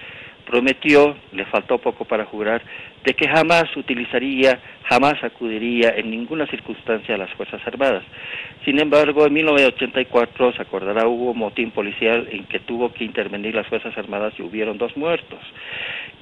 prometió, 0.46 1.16
le 1.32 1.44
faltó 1.46 1.78
poco 1.78 2.04
para 2.04 2.24
jurar, 2.24 2.62
de 3.04 3.14
que 3.14 3.28
jamás 3.28 3.64
utilizaría, 3.76 4.58
jamás 4.84 5.22
acudiría 5.22 5.90
en 5.96 6.10
ninguna 6.10 6.46
circunstancia 6.46 7.14
a 7.14 7.18
las 7.18 7.30
Fuerzas 7.34 7.60
Armadas. 7.66 8.02
Sin 8.64 8.80
embargo, 8.80 9.26
en 9.26 9.32
1984, 9.32 10.52
se 10.52 10.62
acordará, 10.62 11.06
hubo 11.06 11.32
motín 11.34 11.70
policial 11.70 12.28
en 12.30 12.44
que 12.44 12.60
tuvo 12.60 12.92
que 12.92 13.04
intervenir 13.04 13.54
las 13.54 13.66
Fuerzas 13.66 13.96
Armadas 13.96 14.34
y 14.38 14.42
hubieron 14.42 14.78
dos 14.78 14.96
muertos. 14.96 15.40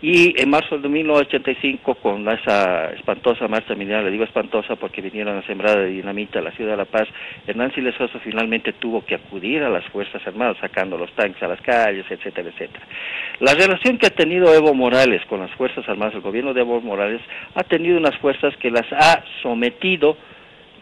Y 0.02 0.40
en 0.40 0.50
marzo 0.50 0.78
de 0.78 0.88
1985, 0.88 1.94
con 1.96 2.28
esa 2.28 2.92
espantosa 2.92 3.48
marcha 3.48 3.74
militar, 3.74 4.04
le 4.04 4.10
digo 4.10 4.24
espantosa 4.24 4.76
porque 4.76 5.00
vinieron 5.00 5.38
a 5.38 5.46
sembrar 5.46 5.78
de 5.78 5.86
dinamita 5.86 6.38
a 6.38 6.42
la 6.42 6.50
ciudad 6.52 6.72
de 6.72 6.76
La 6.76 6.84
Paz, 6.84 7.08
Hernán 7.46 7.72
Siles 7.74 7.94
finalmente 8.22 8.74
tuvo 8.74 9.04
que 9.04 9.14
acudir 9.14 9.62
a 9.62 9.70
las 9.70 9.84
Fuerzas 9.86 10.24
Armadas, 10.26 10.58
sacando 10.60 10.98
los 10.98 11.10
tanques 11.12 11.42
a 11.42 11.48
las 11.48 11.60
calles, 11.62 12.04
etcétera, 12.10 12.50
etcétera. 12.50 12.84
La 13.40 13.54
relación 13.54 13.96
que 13.96 14.06
ha 14.06 14.10
tenido 14.10 14.52
Evo 14.54 14.74
Morales 14.74 15.24
con 15.26 15.40
las 15.40 15.50
Fuerzas 15.52 15.88
Armadas, 15.88 16.14
el 16.14 16.20
gobierno 16.20 16.52
de 16.52 16.62
Morales, 16.66 17.20
ha 17.54 17.62
tenido 17.62 17.98
unas 17.98 18.16
fuerzas 18.18 18.56
que 18.58 18.70
las 18.70 18.86
ha 18.92 19.22
sometido 19.42 20.16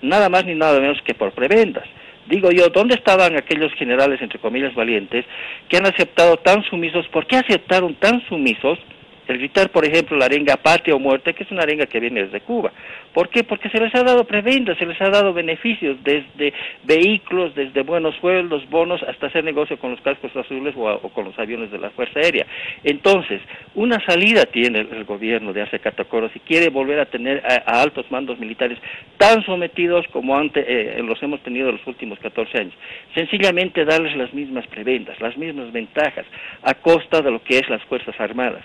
nada 0.03 0.29
más 0.29 0.45
ni 0.45 0.55
nada 0.55 0.81
menos 0.81 1.01
que 1.03 1.15
por 1.15 1.33
prebendas. 1.33 1.85
Digo 2.27 2.51
yo, 2.51 2.69
¿dónde 2.69 2.95
estaban 2.95 3.37
aquellos 3.37 3.73
generales, 3.75 4.21
entre 4.23 4.39
comillas, 4.39 4.75
valientes, 4.75 5.27
que 5.69 5.77
han 5.77 5.87
aceptado 5.87 6.37
tan 6.39 6.63
sumisos? 6.65 7.07
¿Por 7.09 7.27
qué 7.27 7.37
aceptaron 7.37 7.95
tan 7.97 8.25
sumisos 8.27 8.79
el 9.27 9.39
gritar, 9.39 9.71
por 9.71 9.87
ejemplo, 9.87 10.17
la 10.17 10.27
arenga 10.27 10.57
patria 10.57 10.95
o 10.95 10.99
muerte, 10.99 11.33
que 11.33 11.45
es 11.45 11.51
una 11.51 11.63
arenga 11.63 11.87
que 11.87 12.01
viene 12.01 12.25
desde 12.25 12.41
Cuba. 12.41 12.73
¿Por 13.15 13.29
qué? 13.29 13.45
Porque 13.45 13.71
se 13.71 13.79
les 13.79 13.95
ha 13.95 14.03
dado 14.03 14.25
prebendas, 14.25 14.77
se 14.77 14.87
les 14.87 15.01
ha 15.01 15.09
dado 15.09 15.33
beneficios, 15.33 15.97
desde 16.03 16.53
vehículos, 16.83 17.55
desde 17.55 17.83
buenos 17.83 18.15
sueldos, 18.17 18.69
bonos, 18.69 19.03
hasta 19.05 19.29
hacer 19.29 19.45
negocio 19.45 19.79
con 19.79 19.93
los 19.93 20.01
cascos 20.01 20.35
azules 20.37 20.75
o, 20.77 20.99
con 21.11 21.27
los 21.27 21.39
aviones 21.39 21.71
de 21.71 21.79
la 21.79 21.91
Fuerza 21.91 22.19
Aérea. 22.19 22.45
Entonces, 22.83 23.41
una 23.75 24.05
salida 24.05 24.45
tiene 24.47 24.81
el, 24.81 25.05
gobierno 25.05 25.53
de 25.53 25.63
hace 25.63 25.79
Catacoro 25.79 26.29
si 26.31 26.41
quiere 26.41 26.71
volver 26.71 26.99
a 26.99 27.07
tener 27.07 27.43
a, 27.47 27.83
altos 27.83 28.11
mandos 28.11 28.39
militares 28.39 28.79
tan 29.17 29.45
sometidos 29.45 30.07
como 30.09 30.37
antes 30.37 30.65
eh, 30.67 31.01
los 31.05 31.23
hemos 31.23 31.41
tenido 31.43 31.69
en 31.69 31.77
los 31.77 31.87
últimos 31.87 32.19
14 32.19 32.59
años. 32.59 32.75
Sencillamente 33.15 33.85
darles 33.85 34.17
las 34.17 34.35
mismas 34.35 34.67
prebendas, 34.67 35.21
las 35.21 35.37
mismas 35.37 35.71
ventajas, 35.73 36.27
a 36.63 36.75
costa 36.75 37.23
de 37.23 37.31
lo 37.31 37.43
que 37.43 37.59
es 37.59 37.69
las 37.69 37.83
Fuerzas 37.85 38.19
Armadas 38.19 38.65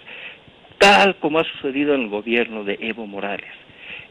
tal 0.79 1.15
como 1.17 1.39
ha 1.39 1.43
sucedido 1.43 1.93
en 1.93 2.01
el 2.01 2.09
gobierno 2.09 2.63
de 2.63 2.77
Evo 2.81 3.05
Morales. 3.05 3.51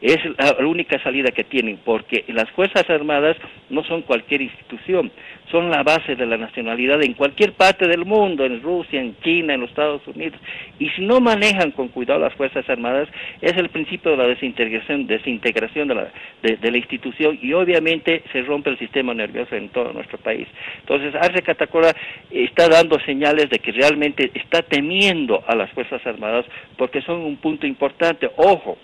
Es 0.01 0.17
la 0.37 0.65
única 0.65 1.01
salida 1.03 1.31
que 1.31 1.43
tienen, 1.43 1.79
porque 1.83 2.23
las 2.29 2.49
Fuerzas 2.51 2.89
Armadas 2.89 3.35
no 3.69 3.83
son 3.83 4.01
cualquier 4.03 4.41
institución, 4.41 5.11
son 5.51 5.69
la 5.69 5.83
base 5.83 6.15
de 6.15 6.25
la 6.25 6.37
nacionalidad 6.37 7.03
en 7.03 7.13
cualquier 7.13 7.53
parte 7.53 7.87
del 7.87 8.05
mundo, 8.05 8.45
en 8.45 8.61
Rusia, 8.61 9.01
en 9.01 9.17
China, 9.21 9.53
en 9.53 9.61
los 9.61 9.69
Estados 9.71 10.05
Unidos. 10.07 10.39
Y 10.79 10.89
si 10.91 11.01
no 11.01 11.19
manejan 11.19 11.71
con 11.71 11.89
cuidado 11.89 12.19
las 12.19 12.33
Fuerzas 12.35 12.69
Armadas, 12.69 13.09
es 13.41 13.53
el 13.57 13.69
principio 13.69 14.11
de 14.11 14.17
la 14.17 14.27
desintegración, 14.27 15.07
desintegración 15.07 15.89
de, 15.89 15.95
la, 15.95 16.07
de, 16.43 16.71
la 16.71 16.77
institución 16.77 17.37
y 17.41 17.51
obviamente 17.53 18.23
se 18.31 18.41
rompe 18.43 18.69
el 18.69 18.79
sistema 18.79 19.13
nervioso 19.13 19.55
en 19.55 19.69
todo 19.69 19.91
nuestro 19.91 20.17
país. 20.17 20.47
Entonces, 20.79 21.13
Arce 21.15 21.41
Catacora 21.41 21.93
está 22.31 22.69
dando 22.69 22.99
señales 23.01 23.49
de 23.49 23.59
que 23.59 23.71
realmente 23.71 24.31
está 24.33 24.61
temiendo 24.61 25.43
a 25.47 25.55
las 25.55 25.69
Fuerzas 25.71 26.05
Armadas 26.05 26.45
porque 26.77 27.01
son 27.01 27.17
un 27.21 27.37
punto 27.37 27.67
importante. 27.67 28.29
Ojo, 28.37 28.77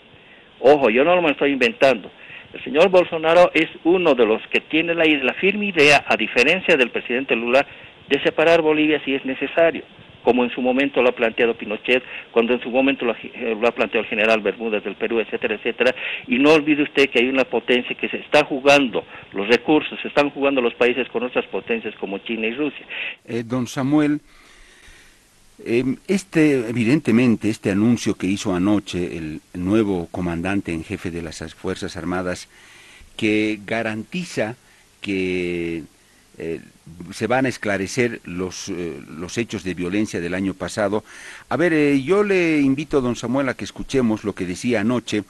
Ojo, 0.60 0.90
yo 0.90 1.04
no 1.04 1.16
lo 1.16 1.30
estoy 1.30 1.52
inventando. 1.52 2.10
El 2.56 2.64
señor 2.64 2.90
Bolsonaro 2.90 3.52
es 3.54 3.68
uno 3.84 4.16
de 4.16 4.26
los 4.26 4.42
que 4.48 4.62
tiene 4.62 4.96
la, 4.96 5.34
firme 5.34 5.66
idea, 5.66 6.06
a 6.08 6.16
diferencia 6.16 6.78
del 6.78 6.90
presidente 6.90 7.36
Lula, 7.36 7.68
de 8.08 8.24
separar 8.24 8.62
Bolivia 8.62 9.02
si 9.04 9.14
es 9.14 9.26
necesario, 9.26 9.84
como 10.24 10.46
en 10.46 10.50
su 10.52 10.62
momento 10.62 11.02
lo 11.02 11.10
ha 11.10 11.16
planteado 11.16 11.58
Pinochet, 11.58 12.02
cuando 12.32 12.54
en 12.54 12.62
su 12.62 12.70
momento 12.70 13.04
lo, 13.04 13.12
ha 13.12 13.72
planteado 13.72 14.04
el 14.04 14.10
general 14.10 14.40
Bermúdez 14.40 14.86
del 14.86 14.96
Perú, 14.96 15.20
etcétera, 15.20 15.56
etcétera. 15.56 15.94
Y 16.28 16.40
no 16.40 16.54
olvide 16.54 16.84
usted 16.84 17.10
que 17.10 17.20
hay 17.20 17.28
una 17.28 17.44
potencia 17.44 17.94
que 17.98 18.08
se 18.08 18.18
está 18.18 18.46
jugando 18.46 19.04
los 19.34 19.50
recursos, 19.50 20.00
se 20.02 20.08
están 20.08 20.30
jugando 20.30 20.62
los 20.62 20.76
países 20.76 21.10
con 21.10 21.24
otras 21.24 21.46
potencias 21.48 21.94
como 21.96 22.20
China 22.20 22.48
y 22.48 22.54
Rusia. 22.54 22.86
Eh, 23.26 23.44
don 23.44 23.68
Samuel, 23.68 24.22
este, 25.60 26.70
evidentemente, 26.70 27.50
este 27.50 27.72
anuncio 27.72 28.16
que 28.16 28.28
hizo 28.28 28.54
anoche 28.54 29.18
el, 29.18 29.42
nuevo 29.54 30.08
comandante 30.12 30.74
en 30.74 30.84
jefe 30.84 31.12
de 31.12 31.22
las 31.22 31.54
Fuerzas 31.54 31.96
Armadas, 31.96 32.48
que 33.16 33.60
garantiza 33.66 34.56
que 35.02 35.84
eh, 36.38 36.60
se 37.14 37.28
van 37.28 37.46
a 37.46 37.50
esclarecer 37.50 38.22
los, 38.26 38.70
eh, 38.70 39.02
los, 39.08 39.38
hechos 39.38 39.64
de 39.64 39.74
violencia 39.74 40.20
del 40.20 40.34
año 40.34 40.54
pasado. 40.54 41.04
A 41.48 41.56
ver, 41.56 41.74
eh, 41.74 42.04
yo 42.04 42.24
le 42.24 42.60
invito, 42.60 43.02
don 43.02 43.16
Samuel, 43.16 43.50
a 43.50 43.54
que 43.54 43.64
escuchemos 43.64 44.24
lo 44.24 44.36
que 44.36 44.46
decía 44.46 44.82
anoche 44.82 45.24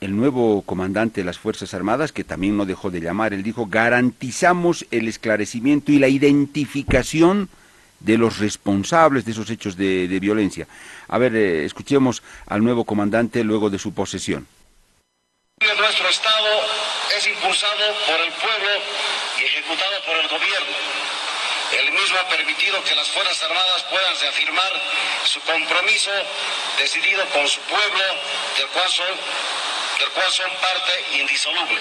el 0.00 0.14
nuevo 0.14 0.62
comandante 0.62 1.20
de 1.20 1.24
las 1.24 1.38
Fuerzas 1.38 1.72
Armadas, 1.74 2.12
que 2.12 2.24
también 2.24 2.56
no 2.56 2.66
dejó 2.66 2.90
de 2.90 3.00
llamar. 3.00 3.32
Él 3.32 3.42
dijo, 3.42 3.66
garantizamos 3.66 4.86
el 4.90 5.08
esclarecimiento 5.08 5.92
y 5.92 5.98
la 5.98 6.08
identificación 6.08 7.48
de 8.00 8.18
los 8.18 8.38
responsables 8.38 9.24
de 9.24 9.32
esos 9.32 9.48
hechos 9.50 9.76
de, 9.76 10.06
violencia. 10.20 10.66
A 11.08 11.18
ver, 11.18 11.34
eh, 11.34 11.64
escuchemos 11.64 12.22
al 12.46 12.62
nuevo 12.62 12.84
comandante 12.84 13.44
luego 13.44 13.70
de 13.70 13.78
su 13.78 13.94
posesión. 13.94 14.46
Nuestro 15.58 16.08
Estado 16.08 16.60
es 17.16 17.26
impulsado 17.26 17.94
por 18.06 18.20
el 18.20 18.32
pueblo 18.32 18.70
y 19.40 19.44
ejecutado 19.44 20.04
por 20.04 20.16
el 20.16 20.28
gobierno. 20.28 20.76
El 21.72 21.92
mismo 21.92 22.18
ha 22.18 22.28
permitido 22.28 22.82
que 22.84 22.94
las 22.94 23.08
Fuerzas 23.08 23.42
Armadas 23.42 23.82
puedan 23.90 24.20
reafirmar 24.20 24.72
su 25.24 25.40
compromiso 25.40 26.10
decidido 26.78 27.24
con 27.30 27.48
su 27.48 27.60
pueblo, 27.62 28.04
del 28.56 28.66
cual 28.68 28.88
son, 28.88 29.06
del 29.98 30.08
cual 30.10 30.30
son 30.30 30.50
parte 30.60 31.18
indisoluble. 31.18 31.80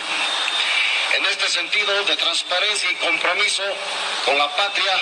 En 1.17 1.25
este 1.25 1.47
sentido 1.49 2.03
de 2.05 2.15
transparencia 2.17 2.91
y 2.91 2.95
compromiso 2.95 3.63
con 4.25 4.37
la 4.37 4.53
patria, 4.55 4.97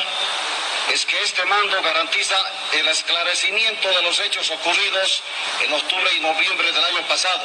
es 0.92 1.06
que 1.06 1.22
este 1.24 1.46
mando 1.46 1.82
garantiza 1.82 2.36
el 2.74 2.88
esclarecimiento 2.88 3.88
de 3.90 4.02
los 4.02 4.20
hechos 4.20 4.50
ocurridos 4.52 5.24
en 5.66 5.74
octubre 5.74 6.10
y 6.18 6.20
noviembre 6.20 6.72
del 6.72 6.84
año 6.84 7.08
pasado. 7.08 7.44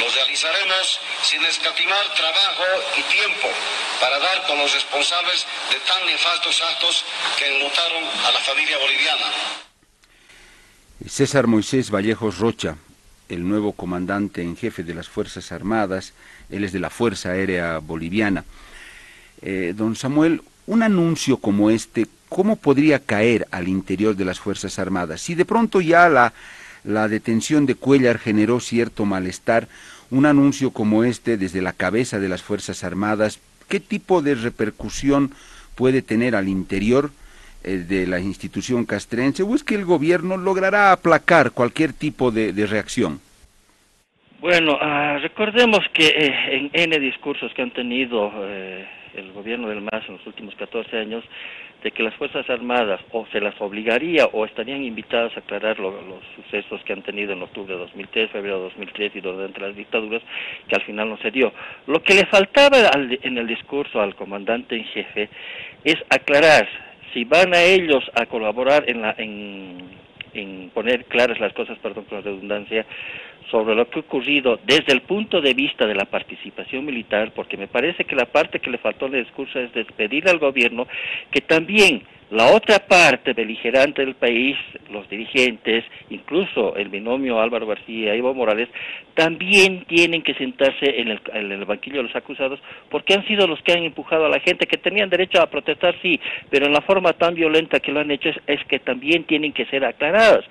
Lo 0.00 0.10
realizaremos 0.10 1.00
sin 1.22 1.44
escatimar 1.44 2.02
trabajo 2.14 2.64
y 2.98 3.02
tiempo 3.02 3.48
para 4.00 4.18
dar 4.18 4.46
con 4.46 4.58
los 4.58 4.72
responsables 4.74 5.46
de 5.70 5.78
tan 5.80 6.04
nefastos 6.06 6.60
actos 6.62 7.04
que 7.38 7.46
enlutaron 7.46 8.04
a 8.26 8.32
la 8.32 8.40
familia 8.40 8.76
boliviana. 8.78 9.26
César 11.08 11.46
Moisés 11.46 11.90
Vallejos 11.90 12.38
Rocha, 12.38 12.76
el 13.28 13.46
nuevo 13.46 13.72
comandante 13.72 14.42
en 14.42 14.56
jefe 14.56 14.82
de 14.82 14.94
las 14.94 15.08
Fuerzas 15.08 15.52
Armadas, 15.52 16.12
él 16.50 16.64
es 16.64 16.72
de 16.72 16.80
la 16.80 16.90
Fuerza 16.90 17.30
Aérea 17.30 17.78
Boliviana. 17.78 18.44
Eh, 19.42 19.74
don 19.76 19.94
Samuel, 19.94 20.42
un 20.66 20.82
anuncio 20.82 21.36
como 21.36 21.70
este, 21.70 22.06
¿cómo 22.34 22.56
podría 22.56 22.98
caer 22.98 23.46
al 23.52 23.68
interior 23.68 24.16
de 24.16 24.24
las 24.24 24.40
Fuerzas 24.40 24.80
Armadas? 24.80 25.20
Si 25.20 25.36
de 25.36 25.44
pronto 25.44 25.80
ya 25.80 26.08
la, 26.08 26.32
la 26.82 27.06
detención 27.06 27.64
de 27.64 27.76
Cuellar 27.76 28.18
generó 28.18 28.58
cierto 28.58 29.04
malestar, 29.04 29.68
un 30.10 30.26
anuncio 30.26 30.72
como 30.72 31.04
este 31.04 31.36
desde 31.36 31.62
la 31.62 31.72
cabeza 31.72 32.18
de 32.18 32.28
las 32.28 32.42
Fuerzas 32.42 32.82
Armadas, 32.82 33.40
¿qué 33.68 33.78
tipo 33.78 34.20
de 34.20 34.34
repercusión 34.34 35.30
puede 35.76 36.02
tener 36.02 36.34
al 36.34 36.48
interior 36.48 37.10
eh, 37.62 37.84
de 37.88 38.04
la 38.08 38.18
institución 38.18 38.84
castrense 38.84 39.44
o 39.44 39.54
es 39.54 39.62
que 39.62 39.76
el 39.76 39.84
gobierno 39.84 40.36
logrará 40.36 40.90
aplacar 40.90 41.52
cualquier 41.52 41.92
tipo 41.92 42.32
de, 42.32 42.50
reacción? 42.66 43.20
Bueno, 44.40 44.76
ah, 44.80 45.18
recordemos 45.22 45.86
que 45.92 46.08
eh, 46.08 46.34
en 46.50 46.70
N 46.72 46.98
discursos 46.98 47.54
que 47.54 47.62
han 47.62 47.70
tenido 47.70 48.32
eh, 48.42 48.88
el 49.14 49.30
gobierno 49.32 49.68
del 49.68 49.82
MAS 49.82 50.02
en 50.08 50.16
los 50.16 50.26
últimos 50.26 50.56
14 50.56 50.98
años 50.98 51.24
de 51.84 51.90
que 51.90 52.02
las 52.02 52.14
Fuerzas 52.14 52.48
Armadas 52.48 52.98
o 53.12 53.26
se 53.30 53.40
las 53.40 53.54
obligaría 53.60 54.24
o 54.32 54.46
estarían 54.46 54.82
invitadas 54.82 55.36
a 55.36 55.40
aclarar 55.40 55.78
los 55.78 55.94
sucesos 56.34 56.82
que 56.82 56.94
han 56.94 57.02
tenido 57.02 57.34
en 57.34 57.42
octubre 57.42 57.74
de 57.74 57.78
2003, 57.78 58.30
febrero 58.30 58.56
de 58.56 58.62
2003 58.64 59.12
y 59.14 59.20
durante 59.20 59.60
las 59.60 59.76
dictaduras, 59.76 60.22
que 60.66 60.74
al 60.74 60.82
final 60.82 61.10
no 61.10 61.18
se 61.18 61.30
dio. 61.30 61.52
Lo 61.86 62.02
que 62.02 62.14
le 62.14 62.24
faltaba 62.24 62.78
en 62.94 63.38
el 63.38 63.46
discurso 63.46 64.00
al 64.00 64.14
comandante 64.14 64.76
en 64.76 64.84
jefe 64.84 65.28
es 65.84 65.96
aclarar 66.08 66.66
si 67.12 67.24
van 67.24 67.54
a 67.54 67.62
ellos 67.62 68.02
a 68.14 68.24
colaborar 68.24 68.84
en, 68.88 69.02
la, 69.02 69.14
en, 69.18 69.90
en 70.32 70.70
poner 70.70 71.04
claras 71.04 71.38
las 71.38 71.52
cosas, 71.52 71.78
perdón 71.80 72.04
con 72.04 72.18
la 72.18 72.24
redundancia, 72.24 72.86
sobre 73.50 73.74
lo 73.74 73.88
que 73.88 73.98
ha 73.98 74.02
ocurrido 74.02 74.58
desde 74.64 74.92
el 74.92 75.02
punto 75.02 75.40
de 75.40 75.54
vista 75.54 75.86
de 75.86 75.94
la 75.94 76.04
participación 76.06 76.84
militar, 76.84 77.32
porque 77.34 77.56
me 77.56 77.68
parece 77.68 78.04
que 78.04 78.16
la 78.16 78.26
parte 78.26 78.60
que 78.60 78.70
le 78.70 78.78
faltó 78.78 79.06
el 79.06 79.24
discurso 79.24 79.58
es 79.60 79.72
despedir 79.72 80.28
al 80.28 80.38
gobierno 80.38 80.86
que 81.30 81.40
también 81.40 82.02
La 82.34 82.52
otra 82.52 82.80
parte 82.80 83.32
beligerante 83.32 84.04
del 84.04 84.16
país, 84.16 84.56
los 84.90 85.08
dirigentes, 85.08 85.84
incluso 86.10 86.74
el 86.74 86.88
binomio 86.88 87.40
Álvaro 87.40 87.64
García 87.64 88.12
y 88.12 88.18
Evo 88.18 88.34
Morales, 88.34 88.68
también 89.14 89.84
tienen 89.84 90.20
que 90.24 90.34
sentarse 90.34 91.00
en 91.00 91.12
el, 91.12 91.20
en 91.32 91.52
el, 91.52 91.64
banquillo 91.64 91.98
de 91.98 92.08
los 92.08 92.16
acusados 92.16 92.58
porque 92.90 93.14
han 93.14 93.24
sido 93.28 93.46
los 93.46 93.62
que 93.62 93.70
han 93.70 93.84
empujado 93.84 94.26
a 94.26 94.28
la 94.28 94.40
gente 94.40 94.66
que 94.66 94.78
tenían 94.78 95.10
derecho 95.10 95.40
a 95.40 95.46
protestar, 95.46 95.94
sí, 96.02 96.18
pero 96.50 96.66
en 96.66 96.72
la 96.72 96.80
forma 96.80 97.12
tan 97.12 97.36
violenta 97.36 97.78
que 97.78 97.92
lo 97.92 98.00
han 98.00 98.10
hecho 98.10 98.30
es, 98.30 98.36
es 98.48 98.64
que 98.66 98.80
también 98.80 99.22
tienen 99.22 99.52
que 99.52 99.66
ser 99.66 99.84
aclarados. 99.84 100.44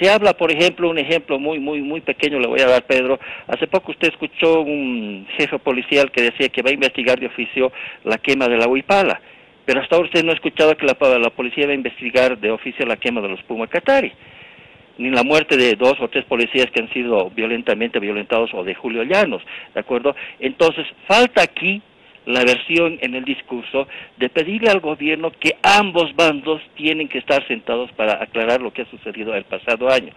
Se 0.00 0.08
habla, 0.08 0.32
por 0.32 0.50
ejemplo, 0.50 0.88
un 0.88 0.96
ejemplo 0.96 1.38
muy, 1.38 1.58
muy, 1.58 1.82
muy 1.82 2.00
pequeño 2.00 2.40
le 2.40 2.46
voy 2.46 2.60
a 2.60 2.66
dar, 2.66 2.86
Pedro. 2.86 3.20
Hace 3.46 3.66
poco 3.66 3.92
usted 3.92 4.08
escuchó 4.08 4.62
un 4.62 5.26
jefe 5.36 5.58
policial 5.58 6.10
que 6.10 6.22
decía 6.22 6.48
que 6.48 6.62
va 6.62 6.70
a 6.70 6.74
investigar 6.74 7.20
de 7.20 7.26
oficio 7.26 7.72
la 8.04 8.16
quema 8.16 8.48
de 8.48 8.56
la 8.56 8.68
Huipala 8.68 9.20
pero 9.66 9.80
hasta 9.82 9.96
ahora 9.96 10.06
usted 10.06 10.24
no 10.24 10.30
ha 10.30 10.34
escuchado 10.34 10.76
que 10.76 10.86
la, 10.86 10.96
la 11.18 11.30
policía 11.30 11.66
va 11.66 11.72
a 11.72 11.76
investigar 11.76 12.38
de 12.38 12.50
oficio 12.50 12.86
la 12.86 12.96
quema 12.96 13.20
de 13.20 13.28
los 13.28 13.42
Puma 13.42 13.66
Catari, 13.66 14.12
ni 14.98 15.10
la 15.10 15.24
muerte 15.24 15.56
de 15.56 15.74
dos 15.74 15.94
o 16.00 16.08
tres 16.08 16.24
policías 16.24 16.70
que 16.70 16.80
han 16.80 16.92
sido 16.92 17.28
violentamente 17.30 17.98
violentados 17.98 18.54
o 18.54 18.64
de 18.64 18.74
Julio 18.74 19.02
Llanos, 19.02 19.42
¿de 19.74 19.80
acuerdo? 19.80 20.14
Entonces, 20.38 20.86
falta 21.06 21.42
aquí 21.42 21.82
la 22.26 22.40
versión 22.40 22.98
en 23.00 23.14
el 23.14 23.24
discurso 23.24 23.86
de 24.16 24.28
pedirle 24.28 24.70
al 24.70 24.80
gobierno 24.80 25.30
que 25.30 25.56
ambos 25.62 26.14
bandos 26.14 26.60
tienen 26.74 27.08
que 27.08 27.18
estar 27.18 27.46
sentados 27.46 27.90
para 27.92 28.22
aclarar 28.22 28.60
lo 28.60 28.72
que 28.72 28.82
ha 28.82 28.90
sucedido 28.90 29.34
el 29.34 29.44
pasado 29.44 29.88
año. 29.90 30.12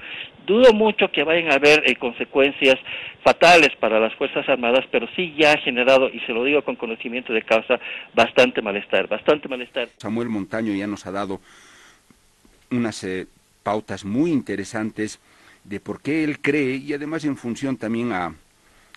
Dudo 0.49 0.73
mucho 0.73 1.11
que 1.11 1.23
vayan 1.23 1.51
a 1.51 1.57
haber 1.57 1.83
eh, 1.85 1.95
consecuencias 1.95 2.75
fatales 3.23 3.69
para 3.79 3.99
las 3.99 4.15
Fuerzas 4.15 4.49
Armadas, 4.49 4.83
pero 4.91 5.07
sí 5.15 5.35
ya 5.37 5.51
ha 5.51 5.57
generado, 5.57 6.09
y 6.09 6.19
se 6.21 6.33
lo 6.33 6.43
digo 6.43 6.63
con 6.63 6.75
conocimiento 6.75 7.33
de 7.33 7.43
causa, 7.43 7.79
bastante 8.15 8.59
malestar, 8.59 9.07
bastante 9.07 9.47
malestar. 9.47 9.89
Samuel 9.97 10.29
Montaño 10.29 10.73
ya 10.73 10.87
nos 10.87 11.05
ha 11.05 11.11
dado 11.11 11.39
unas 12.71 13.03
eh, 13.03 13.27
pautas 13.61 14.03
muy 14.03 14.31
interesantes 14.31 15.19
de 15.65 15.79
por 15.79 16.01
qué 16.01 16.23
él 16.23 16.39
cree, 16.39 16.77
y 16.77 16.93
además 16.93 17.25
en 17.25 17.37
función 17.37 17.77
también 17.77 18.11
a, 18.11 18.33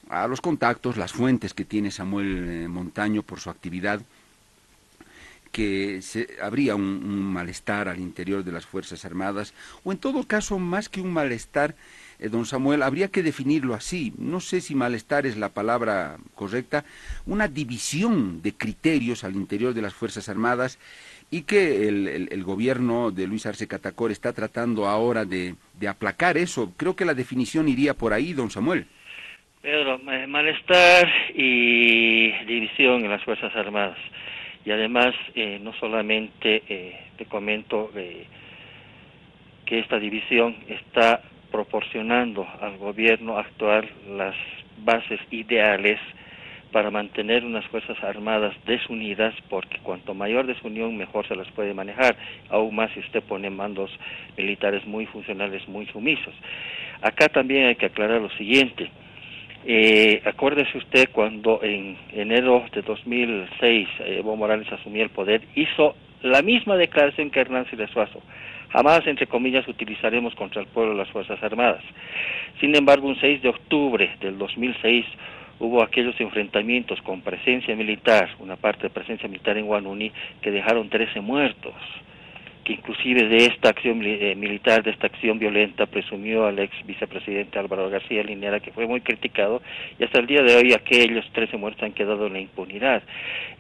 a 0.09 0.26
los 0.28 0.40
contactos, 0.40 0.97
las 0.97 1.12
fuentes 1.12 1.52
que 1.52 1.66
tiene 1.66 1.90
Samuel 1.90 2.49
eh, 2.49 2.68
Montaño 2.68 3.23
por 3.23 3.40
su 3.40 3.50
actividad, 3.50 4.00
que 5.52 6.00
se, 6.02 6.28
habría 6.42 6.75
un, 6.75 7.23
malestar 7.32 7.88
al 7.88 8.00
interior 8.00 8.42
de 8.42 8.52
las 8.52 8.66
Fuerzas 8.66 9.04
Armadas, 9.04 9.54
o 9.85 9.92
en 9.92 9.99
todo 9.99 10.25
caso, 10.25 10.59
más 10.59 10.88
que 10.88 11.00
un 11.00 11.12
malestar, 11.12 11.75
eh, 12.18 12.28
don 12.28 12.47
Samuel, 12.47 12.82
habría 12.82 13.09
que 13.09 13.23
definirlo 13.23 13.75
así, 13.75 14.14
no 14.18 14.40
sé 14.40 14.61
si 14.61 14.75
malestar 14.75 15.26
es 15.26 15.37
la 15.37 15.50
palabra 15.50 16.16
correcta, 16.35 16.85
una 17.26 17.49
división 17.49 18.42
de 18.42 18.54
criterios 18.54 19.25
al 19.25 19.37
interior 19.37 19.75
de 19.75 19.82
las 19.82 19.94
Fuerzas 19.94 20.28
Armadas 20.28 20.78
y 21.30 21.42
que 21.42 21.88
el, 21.88 22.44
gobierno 22.44 23.11
de 23.11 23.26
Luis 23.26 23.47
Arce 23.47 23.66
Catacor 23.66 24.11
está 24.11 24.35
tratando 24.35 24.87
ahora 24.87 25.25
de, 25.25 25.54
de 25.80 25.88
aplacar 25.88 26.37
eso. 26.37 26.75
Creo 26.76 26.94
que 26.94 27.06
la 27.06 27.14
definición 27.14 27.68
iría 27.68 27.94
por 27.94 28.12
ahí, 28.12 28.35
don 28.35 28.50
Samuel. 28.50 28.87
Pedro, 29.62 29.99
malestar 29.99 31.09
y 31.35 32.32
división 32.44 33.04
en 33.04 33.11
las 33.11 33.25
Fuerzas 33.25 33.54
Armadas. 33.54 33.97
Y 34.64 34.71
además, 34.71 35.14
eh, 35.35 35.59
no 35.61 35.73
solamente 35.75 36.62
eh, 36.69 37.00
te 37.16 37.26
comento 37.26 37.90
que 39.64 39.78
esta 39.78 39.99
división 39.99 40.57
está 40.69 41.23
proporcionando 41.50 42.47
al 42.61 42.78
gobierno 42.78 43.38
actual 43.38 43.88
las 44.09 44.35
bases 44.78 45.21
ideales 45.31 45.99
para 46.73 46.90
mantener 46.90 47.45
unas 47.45 47.64
Fuerzas 47.66 48.02
Armadas 48.02 48.54
desunidas, 48.66 49.35
porque 49.50 49.78
cuanto 49.83 50.14
mayor 50.14 50.47
desunión, 50.47 50.97
mejor 50.97 51.28
se 51.28 51.37
las 51.37 51.49
puede 51.52 51.75
manejar, 51.75 52.16
aún 52.49 52.75
más 52.75 52.90
si 52.92 53.00
usted 53.00 53.23
pone 53.23 53.50
mandos 53.50 53.90
militares 54.37 54.85
muy 54.87 55.04
funcionales, 55.07 55.69
muy 55.69 55.87
sumisos. 55.87 56.35
Acá 57.02 57.28
también 57.28 57.66
hay 57.66 57.76
que 57.76 57.87
aclarar 57.87 58.23
lo 58.23 58.31
siguiente, 58.31 58.90
eh, 59.64 60.23
acuérdese 60.25 60.76
usted 60.78 61.11
cuando 61.12 61.61
en 61.62 61.97
enero 62.12 62.64
de 62.73 62.83
2006 62.83 63.88
eh, 64.00 64.16
Evo 64.19 64.37
Morales 64.37 64.71
asumió 64.73 65.02
el 65.02 65.11
poder, 65.11 65.42
hizo 65.54 65.95
la 66.23 66.42
misma 66.42 66.76
declaración 66.76 67.31
que 67.31 67.40
Hernán 67.40 67.69
Siles 67.71 67.90
Suazo. 67.90 68.21
Jamás, 68.71 69.07
entre 69.07 69.26
comillas, 69.26 69.69
utilizaremos 69.69 70.35
contra 70.35 70.62
el 70.62 70.66
pueblo 70.69 70.95
las 70.95 71.11
Fuerzas 71.11 71.42
Armadas. 71.42 71.83
Sin 72.61 72.75
embargo, 72.75 73.07
un 73.07 73.21
6 73.21 73.42
de 73.42 73.50
octubre 73.50 74.16
del 74.21 74.38
2006 74.38 75.04
hubo 75.61 75.83
aquellos 75.83 76.19
enfrentamientos 76.21 77.00
con 77.02 77.21
presencia 77.21 77.76
militar, 77.76 78.31
una 78.40 78.57
parte 78.57 78.85
de 78.85 78.90
presencia 78.90 79.28
militar 79.28 79.59
en 79.59 79.66
Guanuni, 79.66 80.11
que 80.40 80.50
dejaron 80.50 80.88
13 80.88 81.21
muertos 81.21 81.75
que 82.64 82.75
inclusive 82.75 83.28
de 83.28 83.47
esta 83.47 83.71
acción 83.71 84.00
eh, 84.04 84.35
militar, 84.37 84.83
de 84.83 84.90
esta 84.90 85.07
acción 85.07 85.38
violenta, 85.38 85.87
presumió 85.87 86.47
al 86.47 86.59
ex 86.59 86.75
vicepresidente 86.87 87.59
Álvaro 87.59 87.91
García 87.91 88.23
Linera, 88.23 88.60
que 88.60 88.73
fue 88.73 88.87
muy 88.87 89.00
criticado, 89.00 89.63
y 89.99 90.04
hasta 90.04 90.21
el 90.21 90.26
día 90.26 90.43
de 90.43 90.56
hoy 90.56 90.73
aquellos 90.73 91.25
13 91.32 91.56
muertos 91.56 91.82
han 91.82 91.93
quedado 91.93 92.26
en 92.26 92.34
la 92.34 92.41
impunidad. 92.41 93.02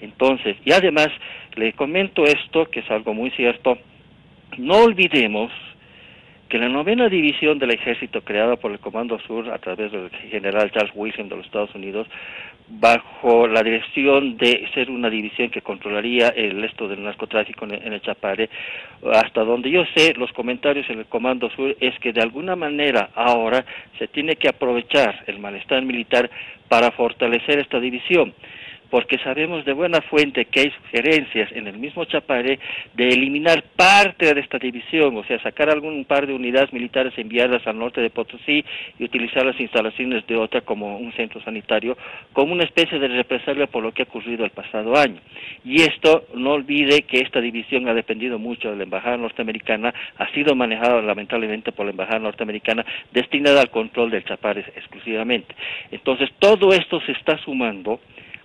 Entonces, 0.00 0.56
y 0.64 0.72
además, 0.72 1.08
le 1.56 1.72
comento 1.72 2.24
esto, 2.24 2.66
que 2.66 2.80
es 2.80 2.90
algo 2.90 3.14
muy 3.14 3.30
cierto, 3.32 3.78
no 4.58 4.76
olvidemos 4.76 5.50
que 6.52 6.58
la 6.58 6.68
novena 6.68 7.08
división 7.08 7.58
del 7.58 7.70
ejército 7.70 8.20
creada 8.20 8.56
por 8.56 8.72
el 8.72 8.78
Comando 8.78 9.18
Sur 9.20 9.50
a 9.50 9.56
través 9.56 9.90
del 9.90 10.10
general 10.30 10.70
Charles 10.70 10.92
Wilson 10.94 11.30
de 11.30 11.36
los 11.36 11.46
Estados 11.46 11.74
Unidos 11.74 12.06
bajo 12.80 13.46
la 13.46 13.62
dirección 13.62 14.36
de 14.36 14.66
ser 14.72 14.90
una 14.90 15.10
división 15.10 15.50
que 15.50 15.60
controlaría 15.60 16.28
el 16.28 16.64
esto 16.64 16.88
del 16.88 17.02
narcotráfico 17.02 17.66
en 17.66 17.92
el 17.92 18.00
Chapare. 18.00 18.48
Hasta 19.12 19.44
donde 19.44 19.70
yo 19.70 19.84
sé, 19.94 20.14
los 20.14 20.32
comentarios 20.32 20.88
en 20.88 21.00
el 21.00 21.06
Comando 21.06 21.50
Sur 21.50 21.76
es 21.80 21.98
que 21.98 22.12
de 22.12 22.22
alguna 22.22 22.56
manera 22.56 23.10
ahora 23.14 23.64
se 23.98 24.08
tiene 24.08 24.36
que 24.36 24.48
aprovechar 24.48 25.24
el 25.26 25.38
malestar 25.38 25.82
militar 25.82 26.30
para 26.68 26.90
fortalecer 26.92 27.58
esta 27.58 27.78
división 27.78 28.32
porque 28.92 29.16
sabemos 29.24 29.64
de 29.64 29.72
buena 29.72 30.02
fuente 30.02 30.44
que 30.44 30.60
hay 30.60 30.70
sugerencias 30.70 31.50
en 31.52 31.66
el 31.66 31.78
mismo 31.78 32.04
Chapare 32.04 32.58
de 32.92 33.08
eliminar 33.08 33.64
parte 33.74 34.34
de 34.34 34.40
esta 34.42 34.58
división, 34.58 35.16
o 35.16 35.24
sea, 35.24 35.42
sacar 35.42 35.70
algún 35.70 36.04
par 36.04 36.26
de 36.26 36.34
unidades 36.34 36.74
militares 36.74 37.14
enviadas 37.16 37.66
al 37.66 37.78
norte 37.78 38.02
de 38.02 38.10
Potosí 38.10 38.62
y 38.98 39.04
utilizar 39.04 39.46
las 39.46 39.58
instalaciones 39.58 40.26
de 40.26 40.36
otra 40.36 40.60
como 40.60 40.98
un 40.98 41.10
centro 41.14 41.40
sanitario, 41.40 41.96
como 42.34 42.52
una 42.52 42.64
especie 42.64 42.98
de 42.98 43.08
represalia 43.08 43.66
por 43.66 43.82
lo 43.82 43.92
que 43.92 44.02
ha 44.02 44.04
ocurrido 44.04 44.44
el 44.44 44.50
pasado 44.50 44.94
año. 44.94 45.22
Y 45.64 45.80
esto, 45.80 46.26
no 46.34 46.50
olvide 46.52 47.04
que 47.04 47.20
esta 47.20 47.40
división 47.40 47.88
ha 47.88 47.94
dependido 47.94 48.38
mucho 48.38 48.72
de 48.72 48.76
la 48.76 48.82
Embajada 48.82 49.16
norteamericana, 49.16 49.94
ha 50.18 50.30
sido 50.32 50.54
manejada 50.54 51.00
lamentablemente 51.00 51.72
por 51.72 51.86
la 51.86 51.92
Embajada 51.92 52.18
norteamericana, 52.18 52.84
destinada 53.10 53.62
al 53.62 53.70
control 53.70 54.10
del 54.10 54.26
Chapare 54.26 54.66
exclusivamente. 54.76 55.54
Entonces, 55.90 56.28
todo 56.38 56.74
esto 56.74 57.00
se 57.06 57.12
está 57.12 57.38
sumando 57.38 57.98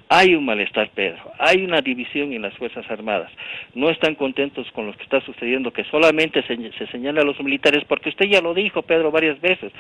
hay 0.10 0.36
un 0.36 0.46
malestar, 0.46 0.90
Pedro, 0.96 1.20
hay 1.38 1.64
una 1.64 1.82
división 1.82 2.32
en 2.32 2.42
las 2.42 2.56
Fuerzas 2.56 2.90
Armadas. 2.90 3.32
No 3.76 3.90
están 3.90 4.16
contentos 4.16 4.70
con 4.72 4.88
lo 4.88 4.94
que 4.94 5.04
está 5.04 5.20
sucediendo, 5.22 5.72
que 5.72 5.84
solamente 5.86 6.42
se, 6.44 6.56
se, 6.74 6.88
señala 6.88 7.22
a 7.22 7.26
los 7.26 7.40
militares, 7.42 7.84
porque 7.88 8.10
usted 8.10 8.26
ya 8.26 8.42
lo 8.42 8.54
dijo, 8.54 8.82
Pedro, 8.84 9.12
varias 9.12 9.40
veces. 9.42 9.72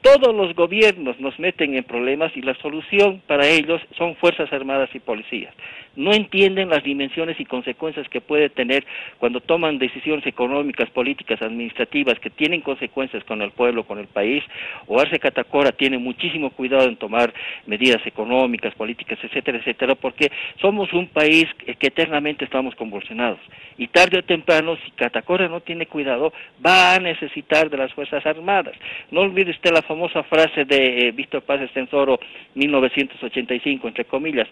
Todos 0.00 0.34
los 0.34 0.54
gobiernos 0.54 1.20
nos 1.20 1.38
meten 1.38 1.76
en 1.76 1.84
problemas 1.84 2.34
y 2.36 2.42
la 2.42 2.54
solución 2.54 3.20
para 3.26 3.46
ellos 3.46 3.82
son 3.98 4.16
Fuerzas 4.16 4.52
Armadas 4.52 4.88
y 4.94 5.00
policías 5.00 5.54
no 5.96 6.12
entienden 6.12 6.68
las 6.68 6.84
dimensiones 6.84 7.40
y 7.40 7.44
consecuencias 7.44 8.08
que 8.08 8.20
puede 8.20 8.50
tener 8.50 8.84
cuando 9.18 9.40
toman 9.40 9.78
decisiones 9.78 10.26
económicas, 10.26 10.90
políticas, 10.90 11.40
administrativas 11.42 12.20
que 12.20 12.30
tienen 12.30 12.60
consecuencias 12.60 13.24
con 13.24 13.42
el 13.42 13.50
pueblo, 13.50 13.84
con 13.84 13.98
el 13.98 14.06
país. 14.06 14.44
O 14.86 15.00
Arce 15.00 15.18
Catacora 15.18 15.72
tiene 15.72 15.98
muchísimo 15.98 16.50
cuidado 16.50 16.86
en 16.86 16.96
tomar 16.96 17.32
medidas 17.66 18.06
económicas, 18.06 18.74
políticas, 18.74 19.18
etcétera, 19.22 19.58
etcétera, 19.66 19.94
porque 19.94 20.30
somos 20.60 20.92
un 20.92 21.08
país 21.08 21.46
que 21.78 21.86
eternamente 21.88 22.44
estamos 22.44 22.74
convulsionados. 22.76 23.40
Y 23.78 23.88
tarde 23.88 24.18
o 24.18 24.22
temprano, 24.22 24.76
si 24.84 24.90
Catacora 24.92 25.48
no 25.48 25.60
tiene 25.60 25.86
cuidado, 25.86 26.32
va 26.64 26.94
a 26.94 26.98
necesitar 26.98 27.68
de 27.68 27.76
las 27.76 27.92
Fuerzas 27.92 28.24
Armadas. 28.24 28.74
No 29.10 29.20
olvide 29.20 29.50
usted 29.50 29.72
la 29.72 29.82
famosa 29.82 30.22
frase 30.22 30.64
de 30.64 31.08
eh, 31.08 31.12
Víctor 31.12 31.42
Paz 31.42 31.60
Estensoro, 31.60 32.18
1985, 32.54 33.88
entre 33.88 34.04
comillas, 34.04 34.48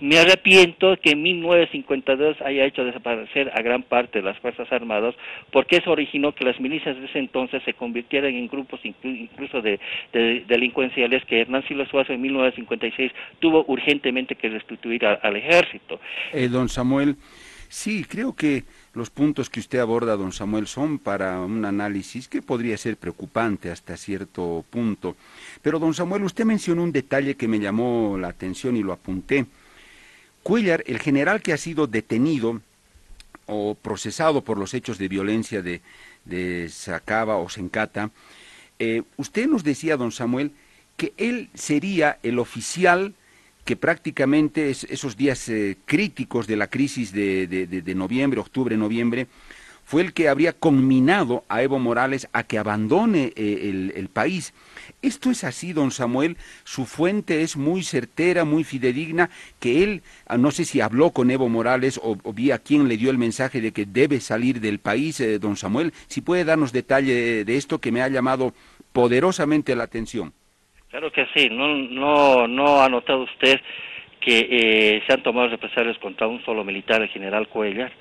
me 0.00 0.18
arrepiento 0.18 0.96
que 0.96 1.12
en 1.12 1.22
1952 1.22 2.40
haya 2.42 2.64
hecho 2.64 2.84
desaparecer 2.84 3.50
a 3.54 3.62
gran 3.62 3.82
parte 3.82 4.18
de 4.18 4.24
las 4.24 4.38
Fuerzas 4.38 4.70
Armadas, 4.72 5.14
porque 5.52 5.76
eso 5.76 5.90
originó 5.90 6.32
que 6.32 6.44
las 6.44 6.60
milicias 6.60 6.96
de 6.96 7.06
ese 7.06 7.18
entonces 7.18 7.62
se 7.64 7.74
convirtieran 7.74 8.34
en 8.34 8.48
grupos 8.48 8.80
incluso 8.84 9.62
de, 9.62 9.78
delincuenciales 10.12 11.24
que 11.24 11.40
Hernán 11.40 11.66
Silva 11.66 11.86
Suazo 11.86 12.12
en 12.12 12.20
1956 12.20 13.12
tuvo 13.38 13.64
urgentemente 13.68 14.34
que 14.34 14.45
restituir 14.48 15.04
al 15.06 15.36
ejército. 15.36 16.00
Eh, 16.32 16.48
don 16.48 16.68
Samuel, 16.68 17.16
sí, 17.68 18.04
creo 18.04 18.34
que 18.34 18.64
los 18.94 19.10
puntos 19.10 19.50
que 19.50 19.60
usted 19.60 19.78
aborda, 19.78 20.16
don 20.16 20.32
Samuel, 20.32 20.66
son 20.66 20.98
para 20.98 21.40
un 21.40 21.64
análisis 21.64 22.28
que 22.28 22.40
podría 22.40 22.76
ser 22.78 22.96
preocupante 22.96 23.70
hasta 23.70 23.96
cierto 23.96 24.64
punto. 24.70 25.16
Pero, 25.62 25.78
don 25.78 25.92
Samuel, 25.92 26.24
usted 26.24 26.44
mencionó 26.44 26.82
un 26.82 26.92
detalle 26.92 27.34
que 27.34 27.48
me 27.48 27.58
llamó 27.58 28.16
la 28.18 28.28
atención 28.28 28.76
y 28.76 28.82
lo 28.82 28.92
apunté. 28.92 29.46
Cuellar, 30.42 30.82
el 30.86 30.98
general 30.98 31.42
que 31.42 31.52
ha 31.52 31.58
sido 31.58 31.86
detenido 31.86 32.60
o 33.46 33.74
procesado 33.74 34.42
por 34.42 34.58
los 34.58 34.74
hechos 34.74 34.96
de 34.98 35.08
violencia 35.08 35.60
de, 35.60 35.80
de 36.24 36.68
Sacaba 36.68 37.36
o 37.36 37.48
Sencata, 37.48 38.10
eh, 38.78 39.02
usted 39.16 39.46
nos 39.46 39.64
decía, 39.64 39.96
don 39.96 40.12
Samuel, 40.12 40.52
que 40.96 41.12
él 41.16 41.50
sería 41.54 42.18
el 42.22 42.38
oficial 42.38 43.14
que 43.66 43.76
prácticamente 43.76 44.70
esos 44.70 45.16
días 45.16 45.48
eh, 45.50 45.76
críticos 45.84 46.46
de 46.46 46.56
la 46.56 46.68
crisis 46.68 47.12
de, 47.12 47.46
de 47.46 47.94
noviembre, 47.94 48.40
octubre, 48.40 48.74
noviembre, 48.78 49.26
fue 49.86 50.02
el 50.02 50.12
que 50.12 50.28
habría 50.28 50.52
conminado 50.52 51.44
a 51.48 51.62
Evo 51.62 51.78
Morales 51.78 52.28
a 52.32 52.42
que 52.42 52.58
abandone 52.58 53.32
eh, 53.36 53.92
el, 53.94 54.08
país. 54.08 54.52
Esto 55.00 55.30
es 55.30 55.44
así, 55.44 55.72
don 55.72 55.92
Samuel, 55.92 56.36
su 56.64 56.86
fuente 56.86 57.42
es 57.42 57.56
muy 57.56 57.84
certera, 57.84 58.44
muy 58.44 58.64
fidedigna, 58.64 59.30
que 59.60 59.84
él, 59.84 60.02
ah, 60.26 60.38
no 60.38 60.50
sé 60.50 60.64
si 60.64 60.80
habló 60.80 61.12
con 61.12 61.30
Evo 61.30 61.48
Morales 61.48 62.00
o, 62.02 62.16
vi 62.32 62.50
a 62.50 62.58
quién 62.58 62.88
le 62.88 62.96
dio 62.96 63.10
el 63.10 63.18
mensaje 63.18 63.60
de 63.60 63.70
que 63.70 63.86
debe 63.86 64.20
salir 64.20 64.60
del 64.60 64.80
país, 64.80 65.20
eh, 65.20 65.38
don 65.38 65.56
Samuel, 65.56 65.92
si 66.08 66.20
puede 66.20 66.44
darnos 66.44 66.72
detalle 66.72 67.44
de 67.44 67.56
esto 67.56 67.80
que 67.80 67.92
me 67.92 68.02
ha 68.02 68.08
llamado 68.08 68.54
poderosamente 68.92 69.76
la 69.76 69.84
atención. 69.84 70.32
Claro 70.90 71.10
que 71.12 71.26
sí, 71.34 71.48
no, 71.50 71.68
no, 71.76 72.46
no 72.46 72.82
ha 72.82 72.88
notado 72.88 73.22
usted 73.24 73.60
que 74.20 74.48
eh, 74.50 75.02
se 75.06 75.12
han 75.12 75.22
tomado 75.22 75.48
represalias 75.48 75.98
contra 75.98 76.26
un 76.26 76.44
solo 76.44 76.64
militar, 76.64 77.02
el 77.02 77.08
general 77.08 77.48
Cuellar, 77.48 77.92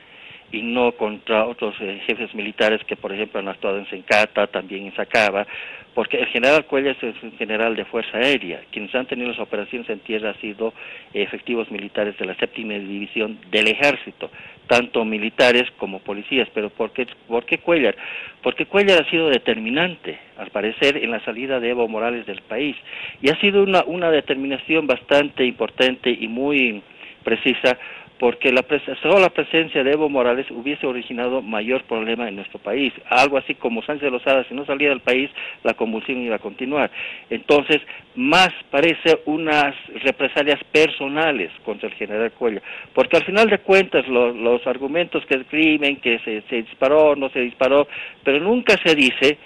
y 0.56 0.62
no 0.62 0.94
contra 0.94 1.46
otros 1.46 1.76
eh, 1.82 2.02
jefes 2.08 2.34
militares 2.34 2.82
que, 2.86 2.96
por 2.96 3.12
ejemplo, 3.12 3.40
han 3.40 3.50
actuado 3.50 3.78
en 3.78 3.90
Sencata, 3.90 4.48
también 4.48 4.86
en 4.86 4.96
Sacaba, 4.96 5.46
porque 5.94 6.18
el 6.18 6.28
general 6.28 6.66
Cuellas 6.66 6.98
es 7.02 7.16
un 7.24 7.32
general 7.38 7.76
de 7.76 7.86
Fuerza 7.86 8.18
Aérea. 8.18 8.62
Quienes 8.72 8.94
han 8.94 9.06
tenido 9.06 9.30
las 9.30 9.40
operaciones 9.40 9.90
en 9.90 10.00
tierra 10.00 10.30
han 10.30 10.42
sido 10.42 10.74
efectivos 11.14 11.72
militares 11.72 12.18
de 12.18 12.26
la 12.26 12.36
séptima 12.36 12.74
división 12.74 13.40
del 13.50 13.68
ejército, 13.68 14.30
tanto 14.68 15.06
militares 15.06 15.64
como 15.78 16.00
policías. 16.00 16.50
Pero 16.54 16.70
¿por 16.70 16.92
qué, 16.92 17.08
por 17.28 17.46
Cuellar? 17.46 17.96
Porque 18.44 18.66
Cuellar 18.66 19.04
ha 19.04 19.10
sido 19.10 19.30
determinante, 19.30 20.20
al 20.38 20.52
parecer, 20.52 20.98
en 20.98 21.12
la 21.12 21.24
salida 21.24 21.62
de 21.62 21.70
Evo 21.70 21.88
Morales 21.88 22.26
del 22.26 22.42
país. 22.42 22.76
Y 23.22 23.30
ha 23.30 23.40
sido 23.40 23.64
una, 23.64 23.86
una 23.86 24.12
determinación 24.12 24.88
bastante 24.88 25.46
importante 25.46 26.10
y 26.10 26.28
muy 26.28 26.82
precisa 27.24 27.78
porque 28.20 28.52
la 28.52 28.64
solo 29.02 29.20
la 29.20 29.30
presencia 29.30 29.84
de 29.84 29.92
Evo 29.92 30.10
Morales 30.10 30.50
hubiese 30.50 30.88
originado 30.88 31.42
mayor 31.42 31.84
problema 31.84 32.28
en 32.28 32.38
nuestro 32.38 32.60
país. 32.60 32.94
Algo 33.10 33.38
así 33.38 33.56
como 33.56 33.82
Sánchez 33.84 34.12
Lozada, 34.12 34.46
si 34.48 34.54
no 34.54 34.66
salía 34.66 34.90
del 34.90 35.02
país, 35.02 35.30
la 35.64 35.74
convulsión 35.74 36.22
iba 36.22 36.38
a 36.38 36.40
continuar. 36.40 36.90
Entonces, 37.30 37.82
más 38.16 38.50
parece 38.72 39.20
unas 39.26 39.76
represalias 40.04 40.64
personales 40.72 41.52
contra 41.64 41.90
el 41.90 41.96
general 41.96 42.32
Cuello, 42.32 42.62
porque 42.94 43.18
al 43.18 43.26
final 43.26 43.50
de 43.50 43.60
cuentas 43.60 44.08
los 44.08 44.66
argumentos 44.66 45.26
que 45.26 45.36
escriben, 45.36 45.98
que 45.98 46.20
se, 46.20 46.42
se 46.44 46.56
disparó, 46.58 47.16
no 47.16 47.30
se 47.30 47.42
disparó, 47.42 47.88
pero 48.24 48.40
nunca 48.40 48.76
se 48.84 48.96
dice 48.96 49.38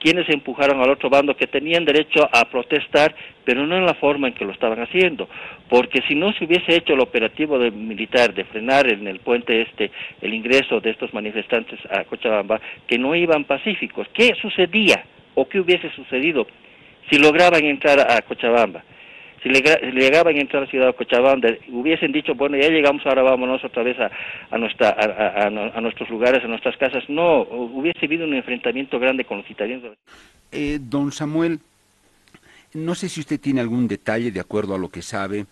quienes 0.00 0.28
empujaron 0.30 0.80
al 0.80 0.90
otro 0.90 1.10
bando 1.10 1.36
que 1.36 1.46
tenían 1.46 1.84
derecho 1.84 2.28
a 2.32 2.46
protestar, 2.46 3.14
pero 3.44 3.66
no 3.66 3.76
en 3.76 3.84
la 3.84 3.94
forma 3.94 4.28
en 4.28 4.34
que 4.34 4.44
lo 4.44 4.52
estaban 4.52 4.80
haciendo, 4.80 5.28
porque 5.68 6.00
si 6.08 6.14
no 6.14 6.32
se 6.32 6.46
hubiese 6.46 6.74
hecho 6.74 6.94
el 6.94 7.00
operativo 7.00 7.58
de 7.58 7.70
militar 7.70 8.34
de 8.34 8.44
frenar 8.44 8.90
en 8.90 9.06
el 9.06 9.20
puente 9.20 9.60
este 9.62 9.90
el 10.20 10.34
ingreso 10.34 10.80
de 10.80 10.90
estos 10.90 11.12
manifestantes 11.12 11.78
a 11.90 12.04
Cochabamba, 12.04 12.60
que 12.86 12.98
no 12.98 13.14
iban 13.14 13.44
pacíficos, 13.44 14.08
¿qué 14.14 14.32
sucedía 14.40 15.04
o 15.34 15.48
qué 15.48 15.60
hubiese 15.60 15.90
sucedido 15.90 16.46
si 17.10 17.18
lograban 17.18 17.64
entrar 17.64 18.00
a 18.00 18.22
Cochabamba? 18.22 18.82
Si 19.42 19.48
le, 19.48 19.60
llegaban 19.92 20.36
a 20.36 20.40
entrar 20.40 20.62
a 20.62 20.66
la 20.66 20.70
ciudad 20.70 20.86
de 20.88 20.94
Cochabamba, 20.94 21.48
hubiesen 21.68 22.12
dicho, 22.12 22.34
bueno, 22.34 22.58
ya 22.58 22.68
llegamos, 22.68 23.04
ahora 23.06 23.22
vámonos 23.22 23.64
otra 23.64 23.82
vez 23.82 23.96
a, 23.98 24.58
nuestra, 24.58 24.90
a, 24.90 25.80
nuestros 25.80 26.10
lugares, 26.10 26.44
a 26.44 26.48
nuestras 26.48 26.76
casas. 26.76 27.04
No, 27.08 27.42
hubiese 27.42 28.04
habido 28.04 28.24
un 28.24 28.34
enfrentamiento 28.34 28.98
grande 28.98 29.24
con 29.24 29.38
los 29.38 29.50
italianos. 29.50 29.96
Eh, 30.52 30.78
don 30.80 31.10
Samuel, 31.10 31.60
no 32.74 32.94
sé 32.94 33.08
si 33.08 33.20
usted 33.20 33.40
tiene 33.40 33.60
algún 33.60 33.88
detalle 33.88 34.30
de 34.30 34.40
acuerdo 34.40 34.74
a 34.74 34.78
lo 34.78 34.90
que 34.90 35.02
sabe. 35.02 35.46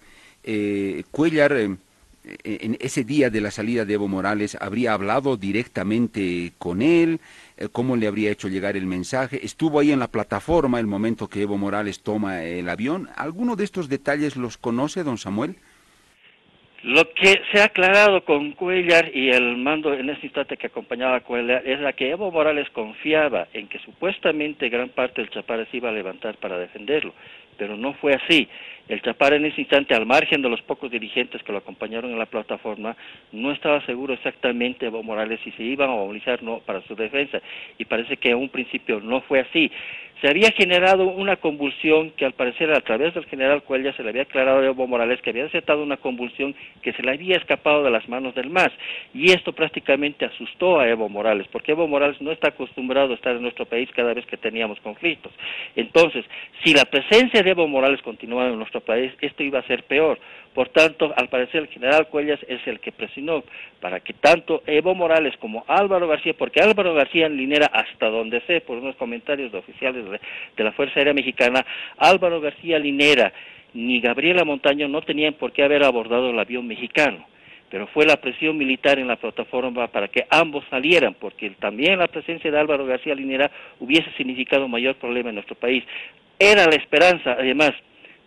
Eh, 0.45 1.05
Cuellar, 1.11 1.53
eh, 1.53 1.77
en 2.45 2.77
ese 2.81 3.05
día 3.05 3.31
de 3.31 3.41
la 3.41 3.51
salida 3.51 3.87
de 3.87 3.95
Evo 3.95 4.07
Morales, 4.07 4.57
habría 4.61 4.93
hablado 4.93 5.37
directamente 5.39 6.53
con 6.59 6.83
él. 6.83 7.21
Eh, 7.59 7.69
cómo 7.73 7.97
le 7.97 8.07
habría 8.07 8.31
hecho 8.31 8.47
llegar 8.47 8.77
el 8.77 8.87
mensaje. 8.87 9.45
Estuvo 9.45 9.81
ahí 9.81 9.91
en 9.91 9.99
la 9.99 10.07
plataforma 10.07 10.79
el 10.79 10.87
momento 10.87 11.29
que 11.29 11.43
Evo 11.43 11.59
Morales 11.59 12.03
toma 12.03 12.45
el 12.45 12.69
avión. 12.69 13.09
¿Alguno 13.17 13.57
de 13.57 13.65
estos 13.65 13.89
detalles 13.89 14.37
los 14.37 14.57
conoce, 14.59 15.03
don 15.03 15.19
Samuel? 15.19 15.57
Lo 16.85 17.13
que 17.13 17.41
se 17.51 17.61
ha 17.61 17.65
aclarado 17.65 18.25
con 18.25 18.53
Cuellar 18.53 19.11
y 19.13 19.31
el 19.31 19.57
mando 19.57 19.93
en 19.93 20.09
ese 20.09 20.27
instante 20.27 20.57
que 20.57 20.69
acompañaba 20.69 21.17
a 21.17 21.21
Cuellar 21.21 21.67
es 21.67 21.81
la 21.81 21.93
que 21.93 22.11
Evo 22.11 22.31
Morales 22.31 22.71
confiaba 22.71 23.49
en 23.53 23.67
que 23.67 23.81
supuestamente 23.81 24.69
gran 24.69 24.91
parte 24.91 25.21
del 25.21 25.31
Chapar 25.31 25.67
se 25.69 25.79
iba 25.79 25.89
a 25.89 25.93
levantar 25.93 26.37
para 26.37 26.57
defenderlo, 26.57 27.13
pero 27.57 27.77
no 27.77 27.95
fue 27.95 28.15
así. 28.15 28.49
El 28.89 29.03
Chapar 29.03 29.35
en 29.35 29.45
ese 29.45 29.61
instante, 29.61 29.95
al 29.95 30.07
margen 30.07 30.41
de 30.43 30.49
los 30.49 30.63
pocos 30.63 30.91
dirigentes 30.91 31.43
que 31.43 31.53
lo 31.53 31.59
acompañaron 31.59 32.11
en 32.11 32.19
la 32.19 32.27
plataforma, 32.27 32.97
no 33.33 33.53
estaba 33.53 33.85
seguro 33.85 34.15
exactamente 34.15 34.87
Evo 34.87 35.03
Morales 35.03 35.41
si 35.45 35.51
se 35.53 35.63
iban 35.63 35.91
a 35.91 35.95
movilizar 35.95 36.43
no 36.43 36.61
para 36.61 36.81
su 36.83 36.95
defensa, 36.95 37.41
y 37.77 37.85
parece 37.85 38.17
que 38.17 38.31
en 38.31 38.39
un 38.39 38.49
principio 38.49 39.01
no 39.01 39.21
fue 39.21 39.41
así 39.41 39.71
se 40.21 40.29
había 40.29 40.51
generado 40.51 41.05
una 41.05 41.37
convulsión 41.37 42.11
que 42.11 42.25
al 42.25 42.33
parecer 42.33 42.73
a 42.73 42.81
través 42.81 43.15
del 43.15 43.27
general 43.27 43.63
Cuellar 43.63 43.97
se 43.97 44.03
le 44.03 44.09
había 44.09 44.23
aclarado 44.23 44.61
a 44.61 44.67
Evo 44.67 44.87
Morales 44.87 45.21
que 45.23 45.31
había 45.31 45.45
aceptado 45.45 45.83
una 45.83 45.97
convulsión 45.97 46.57
que 46.83 46.93
se 46.93 47.03
le 47.03 47.13
había 47.13 47.37
escapado 47.37 47.85
de 47.85 47.91
las 47.91 48.09
manos 48.09 48.35
del 48.35 48.51
MAS. 48.51 48.73
Y 49.15 49.31
esto 49.31 49.53
prácticamente 49.53 50.25
asustó 50.25 50.81
a 50.81 50.89
Evo 50.89 51.09
Morales, 51.09 51.47
porque 51.53 51.73
Evo 51.73 51.87
Morales 51.87 52.21
no 52.21 52.33
está 52.33 52.49
acostumbrado 52.49 53.13
a 53.13 53.15
estar 53.15 53.37
en 53.37 53.43
nuestro 53.43 53.67
país 53.67 53.89
cada 53.95 54.13
vez 54.13 54.27
que 54.27 54.37
teníamos 54.37 54.81
conflictos. 54.81 55.33
Entonces, 55.77 56.25
si 56.65 56.75
la 56.75 56.85
presencia 56.85 57.43
de 57.43 57.51
Evo 57.51 57.69
Morales 57.69 58.03
continuaba 58.03 58.49
en 58.49 58.59
nuestro 58.59 58.78
país, 58.81 59.13
esto 59.21 59.43
iba 59.43 59.59
a 59.59 59.67
ser 59.67 59.85
peor. 59.85 60.19
Por 60.55 60.71
tanto, 60.71 61.13
al 61.17 61.29
parecer 61.29 61.63
el 61.63 61.69
general 61.69 62.09
Cuellas 62.09 62.41
es 62.49 62.61
el 62.67 62.81
que 62.81 62.91
presionó 62.91 63.45
para 63.81 64.01
que 64.01 64.13
tanto 64.13 64.63
Evo 64.67 64.95
Morales 64.95 65.37
como 65.39 65.65
Álvaro 65.69 66.09
García, 66.09 66.35
porque 66.37 66.61
Álvaro 66.61 66.95
García 66.95 67.29
Linera, 67.29 67.67
hasta 67.67 68.09
donde 68.09 68.41
sé, 68.43 68.61
por 68.61 68.79
unos 68.79 68.97
comentarios 68.97 69.53
de 69.53 69.59
oficiales 69.59 70.05
de, 70.57 70.65
la 70.65 70.73
Fuerza 70.73 70.99
Aérea 70.99 71.15
Mexicana, 71.15 71.65
Álvaro 71.97 72.41
García 72.41 72.79
Linera 72.79 73.33
ni 73.75 74.01
Gabriela 74.01 74.45
Montaño 74.45 74.89
no 74.89 75.03
tenían 75.03 75.35
por 75.35 75.53
qué 75.53 75.63
haber 75.63 75.85
abordado 75.85 76.31
el 76.31 76.39
avión 76.39 76.67
mexicano 76.67 77.27
pero 77.71 77.87
fue 77.89 78.07
la 78.07 78.17
presión 78.17 78.57
militar 78.57 78.99
en 78.99 79.09
la 79.09 79.17
plataforma 79.17 79.89
para 79.89 80.09
que 80.09 80.27
ambos 80.31 80.65
salieran, 80.71 81.15
porque 81.15 81.51
también 81.51 81.99
la 81.99 82.09
presencia 82.09 82.51
de 82.51 82.59
Álvaro 82.59 82.87
García 82.87 83.15
Linera 83.15 83.51
hubiese 83.79 84.11
significado 84.17 84.69
mayor 84.69 84.95
problema 84.97 85.29
en 85.29 85.35
nuestro 85.35 85.55
país. 85.55 85.85
Era 86.39 86.65
la 86.65 86.77
esperanza, 86.77 87.33
además, 87.33 87.73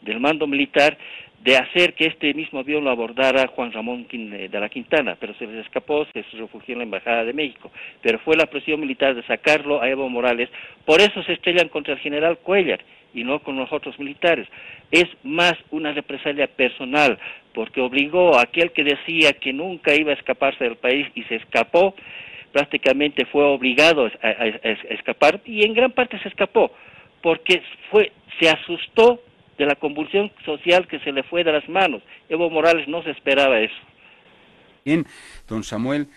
del 0.02 0.20
mando 0.20 0.48
militar 0.48 0.98
de 1.44 1.58
hacer 1.58 1.94
que 1.96 2.06
este 2.06 2.34
mismo 2.34 2.60
avión 2.60 2.84
lo 2.84 2.92
abordara 2.92 3.48
Juan 3.48 3.72
Ramón 3.72 4.06
de 4.12 4.60
la 4.60 4.70
Quintana, 4.70 5.18
pero 5.20 5.34
se 5.36 5.48
les 5.48 5.66
escapó, 5.66 6.06
se 6.14 6.24
refugió 6.38 6.74
en 6.74 6.80
la 6.80 6.84
Embajada 6.84 7.24
de 7.24 7.34
México. 7.34 7.72
Pero 8.02 8.20
fue 8.20 8.36
la 8.36 8.46
presión 8.46 8.80
militar 8.80 9.16
de 9.16 9.24
sacarlo 9.24 9.82
a 9.82 9.90
Evo 9.90 10.08
Morales, 10.08 10.50
por 10.86 11.02
eso 11.02 11.24
se 11.24 11.34
estrellan 11.34 11.70
contra 11.70 11.94
el 11.94 12.00
general 12.00 12.38
Cuellar 12.38 12.82
y 13.14 13.24
no 13.24 13.40
con 13.40 13.58
los 13.58 13.72
otros 13.74 13.98
militares. 13.98 14.48
Es 14.92 15.08
más 15.24 15.54
una 15.72 15.94
represalia 15.94 16.48
personal, 16.48 17.18
porque 17.54 17.82
obligó 17.82 18.38
a 18.38 18.44
aquel 18.44 18.72
que 18.72 18.84
decía 18.84 19.34
que 19.34 19.52
nunca 19.52 19.96
iba 19.96 20.12
a 20.12 20.16
escaparse 20.16 20.64
del 20.64 20.76
país 20.76 21.08
y 21.16 21.24
se 21.24 21.36
escapó, 21.36 21.96
prácticamente 22.52 23.26
fue 23.26 23.44
obligado 23.46 24.06
a, 24.06 24.28
a 24.28 24.46
escapar 24.94 25.42
y 25.46 25.66
en 25.66 25.74
gran 25.74 25.92
parte 25.92 26.20
se 26.20 26.30
escapó, 26.30 26.72
porque 27.22 27.64
fue, 27.90 28.12
se 28.40 28.48
asustó 28.50 29.22
de 29.58 29.66
la 29.66 29.76
convulsión 29.76 30.32
social 30.46 30.88
que 30.88 31.00
se 31.00 31.12
le 31.12 31.24
fue 31.24 31.44
de 31.44 31.52
las 31.52 31.68
manos. 31.70 32.02
Evo 32.30 32.50
Morales 32.50 32.88
no 32.88 33.04
se 33.04 33.12
esperaba 33.12 33.60
eso. 33.60 33.76
Bien, 34.84 35.06
don 35.48 35.64
Samuel, 35.64 36.08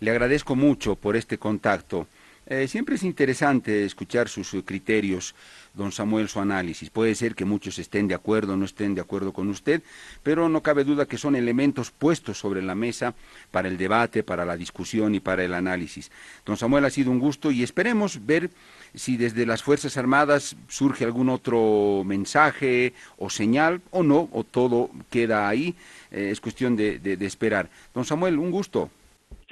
le 0.00 0.10
agradezco 0.10 0.56
mucho 0.56 0.96
por 0.96 1.16
este 1.16 1.38
contacto. 1.38 2.06
Eh, 2.46 2.68
siempre 2.68 2.96
es 2.96 3.02
interesante 3.02 3.86
escuchar 3.86 4.28
sus 4.28 4.54
criterios, 4.66 5.34
don 5.72 5.92
Samuel, 5.92 6.28
su 6.28 6.40
análisis. 6.40 6.90
Puede 6.90 7.14
ser 7.14 7.34
que 7.34 7.46
muchos 7.46 7.78
estén 7.78 8.06
de 8.06 8.14
acuerdo 8.14 8.52
o 8.52 8.56
no 8.56 8.66
estén 8.66 8.94
de 8.94 9.00
acuerdo 9.00 9.32
con 9.32 9.48
usted, 9.48 9.82
pero 10.22 10.50
no 10.50 10.62
cabe 10.62 10.84
duda 10.84 11.06
que 11.06 11.16
son 11.16 11.36
elementos 11.36 11.90
puestos 11.90 12.38
sobre 12.38 12.60
la 12.60 12.74
mesa 12.74 13.14
para 13.50 13.68
el 13.68 13.78
debate, 13.78 14.22
para 14.22 14.44
la 14.44 14.58
discusión 14.58 15.14
y 15.14 15.20
para 15.20 15.42
el 15.42 15.54
análisis. 15.54 16.10
Don 16.44 16.58
Samuel, 16.58 16.84
ha 16.84 16.90
sido 16.90 17.10
un 17.10 17.18
gusto 17.18 17.50
y 17.50 17.62
esperemos 17.62 18.26
ver 18.26 18.50
si 18.94 19.16
desde 19.16 19.46
las 19.46 19.62
Fuerzas 19.62 19.96
Armadas 19.96 20.54
surge 20.68 21.04
algún 21.04 21.30
otro 21.30 22.02
mensaje 22.04 22.92
o 23.16 23.30
señal 23.30 23.80
o 23.90 24.02
no, 24.02 24.28
o 24.32 24.44
todo 24.44 24.90
queda 25.10 25.48
ahí. 25.48 25.74
Eh, 26.10 26.28
es 26.30 26.42
cuestión 26.42 26.76
de 26.76 27.16
esperar. 27.22 27.70
Don 27.94 28.04
Samuel, 28.04 28.38
un 28.38 28.50
gusto. 28.50 28.90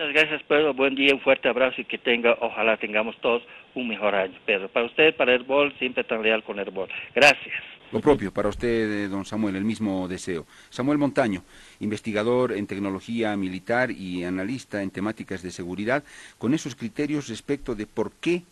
Muchas 0.03 0.21
gracias, 0.21 0.43
Pedro. 0.49 0.75
Buen 0.75 0.97
día, 0.97 1.15
un 1.15 1.21
fuerte 1.21 1.49
abrazo 1.49 1.81
y 1.81 1.85
que 1.85 1.97
tenga, 1.97 2.37
ojalá 2.41 2.77
tengamos 2.77 3.17
todos 3.21 3.41
un 3.77 3.87
mejor 3.87 4.17
año, 4.17 4.37
Pedro. 4.45 4.69
Para 4.69 4.87
usted, 4.87 5.15
para 5.15 5.33
Herbol, 5.33 5.73
siempre 5.79 6.03
tan 6.03 6.25
leal 6.25 6.43
con 6.43 6.59
Herbol. 6.59 6.89
Gracias. 7.15 7.55
Lo 7.93 8.01
propio 8.01 8.33
para 8.33 8.49
usted, 8.49 9.09
don 9.09 9.25
Samuel, 9.25 9.55
el 9.55 9.65
mismo 9.65 10.09
deseo. 10.09 10.45
Samuel 10.71 10.99
Montaño, 10.99 11.45
investigador 11.79 12.51
en 12.51 12.67
tecnología 12.67 13.37
militar 13.37 13.93
y 13.93 14.25
analista 14.25 14.83
en 14.83 14.91
temáticas 14.91 15.41
de 15.41 15.53
seguridad, 15.53 16.03
con 16.37 16.53
esos 16.53 16.75
criterios 16.75 17.29
respecto 17.29 17.77
de 17.77 17.87
por 17.87 18.11
qué 18.11 18.43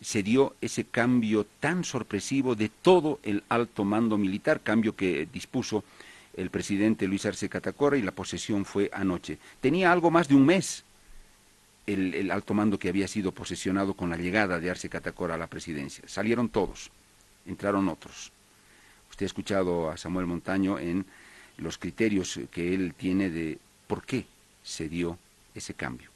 se 0.00 0.22
dio 0.22 0.54
ese 0.62 0.84
cambio 0.84 1.44
tan 1.60 1.84
sorpresivo 1.84 2.54
de 2.54 2.70
todo 2.70 3.20
el 3.24 3.42
alto 3.50 3.84
mando 3.84 4.16
militar, 4.16 4.62
cambio 4.62 4.96
que 4.96 5.28
dispuso 5.30 5.84
el 6.36 6.50
presidente 6.50 7.06
Luis 7.06 7.26
Arce 7.26 7.48
Catacora 7.48 7.96
y 7.96 8.02
la 8.02 8.12
posesión 8.12 8.64
fue 8.64 8.90
anoche. 8.92 9.38
Tenía 9.60 9.92
algo 9.92 10.10
más 10.10 10.28
de 10.28 10.34
un 10.34 10.46
mes 10.46 10.84
el, 11.86 12.14
el, 12.14 12.30
alto 12.30 12.54
mando 12.54 12.78
que 12.78 12.88
había 12.88 13.08
sido 13.08 13.32
posesionado 13.32 13.94
con 13.94 14.10
la 14.10 14.16
llegada 14.16 14.58
de 14.58 14.70
Arce 14.70 14.88
Catacora 14.88 15.34
a 15.34 15.38
la 15.38 15.46
presidencia. 15.46 16.04
Salieron 16.06 16.48
todos, 16.48 16.90
entraron 17.46 17.88
otros. 17.88 18.32
Usted 19.10 19.26
ha 19.26 19.28
escuchado 19.28 19.90
a 19.90 19.96
Samuel 19.96 20.26
Montaño 20.26 20.78
en 20.78 21.04
los 21.58 21.78
criterios 21.78 22.40
que 22.50 22.74
él 22.74 22.94
tiene 22.96 23.30
de 23.30 23.58
por 23.86 24.04
qué 24.04 24.26
se 24.62 24.88
dio 24.88 25.18
ese 25.54 25.74
cambio. 25.74 26.13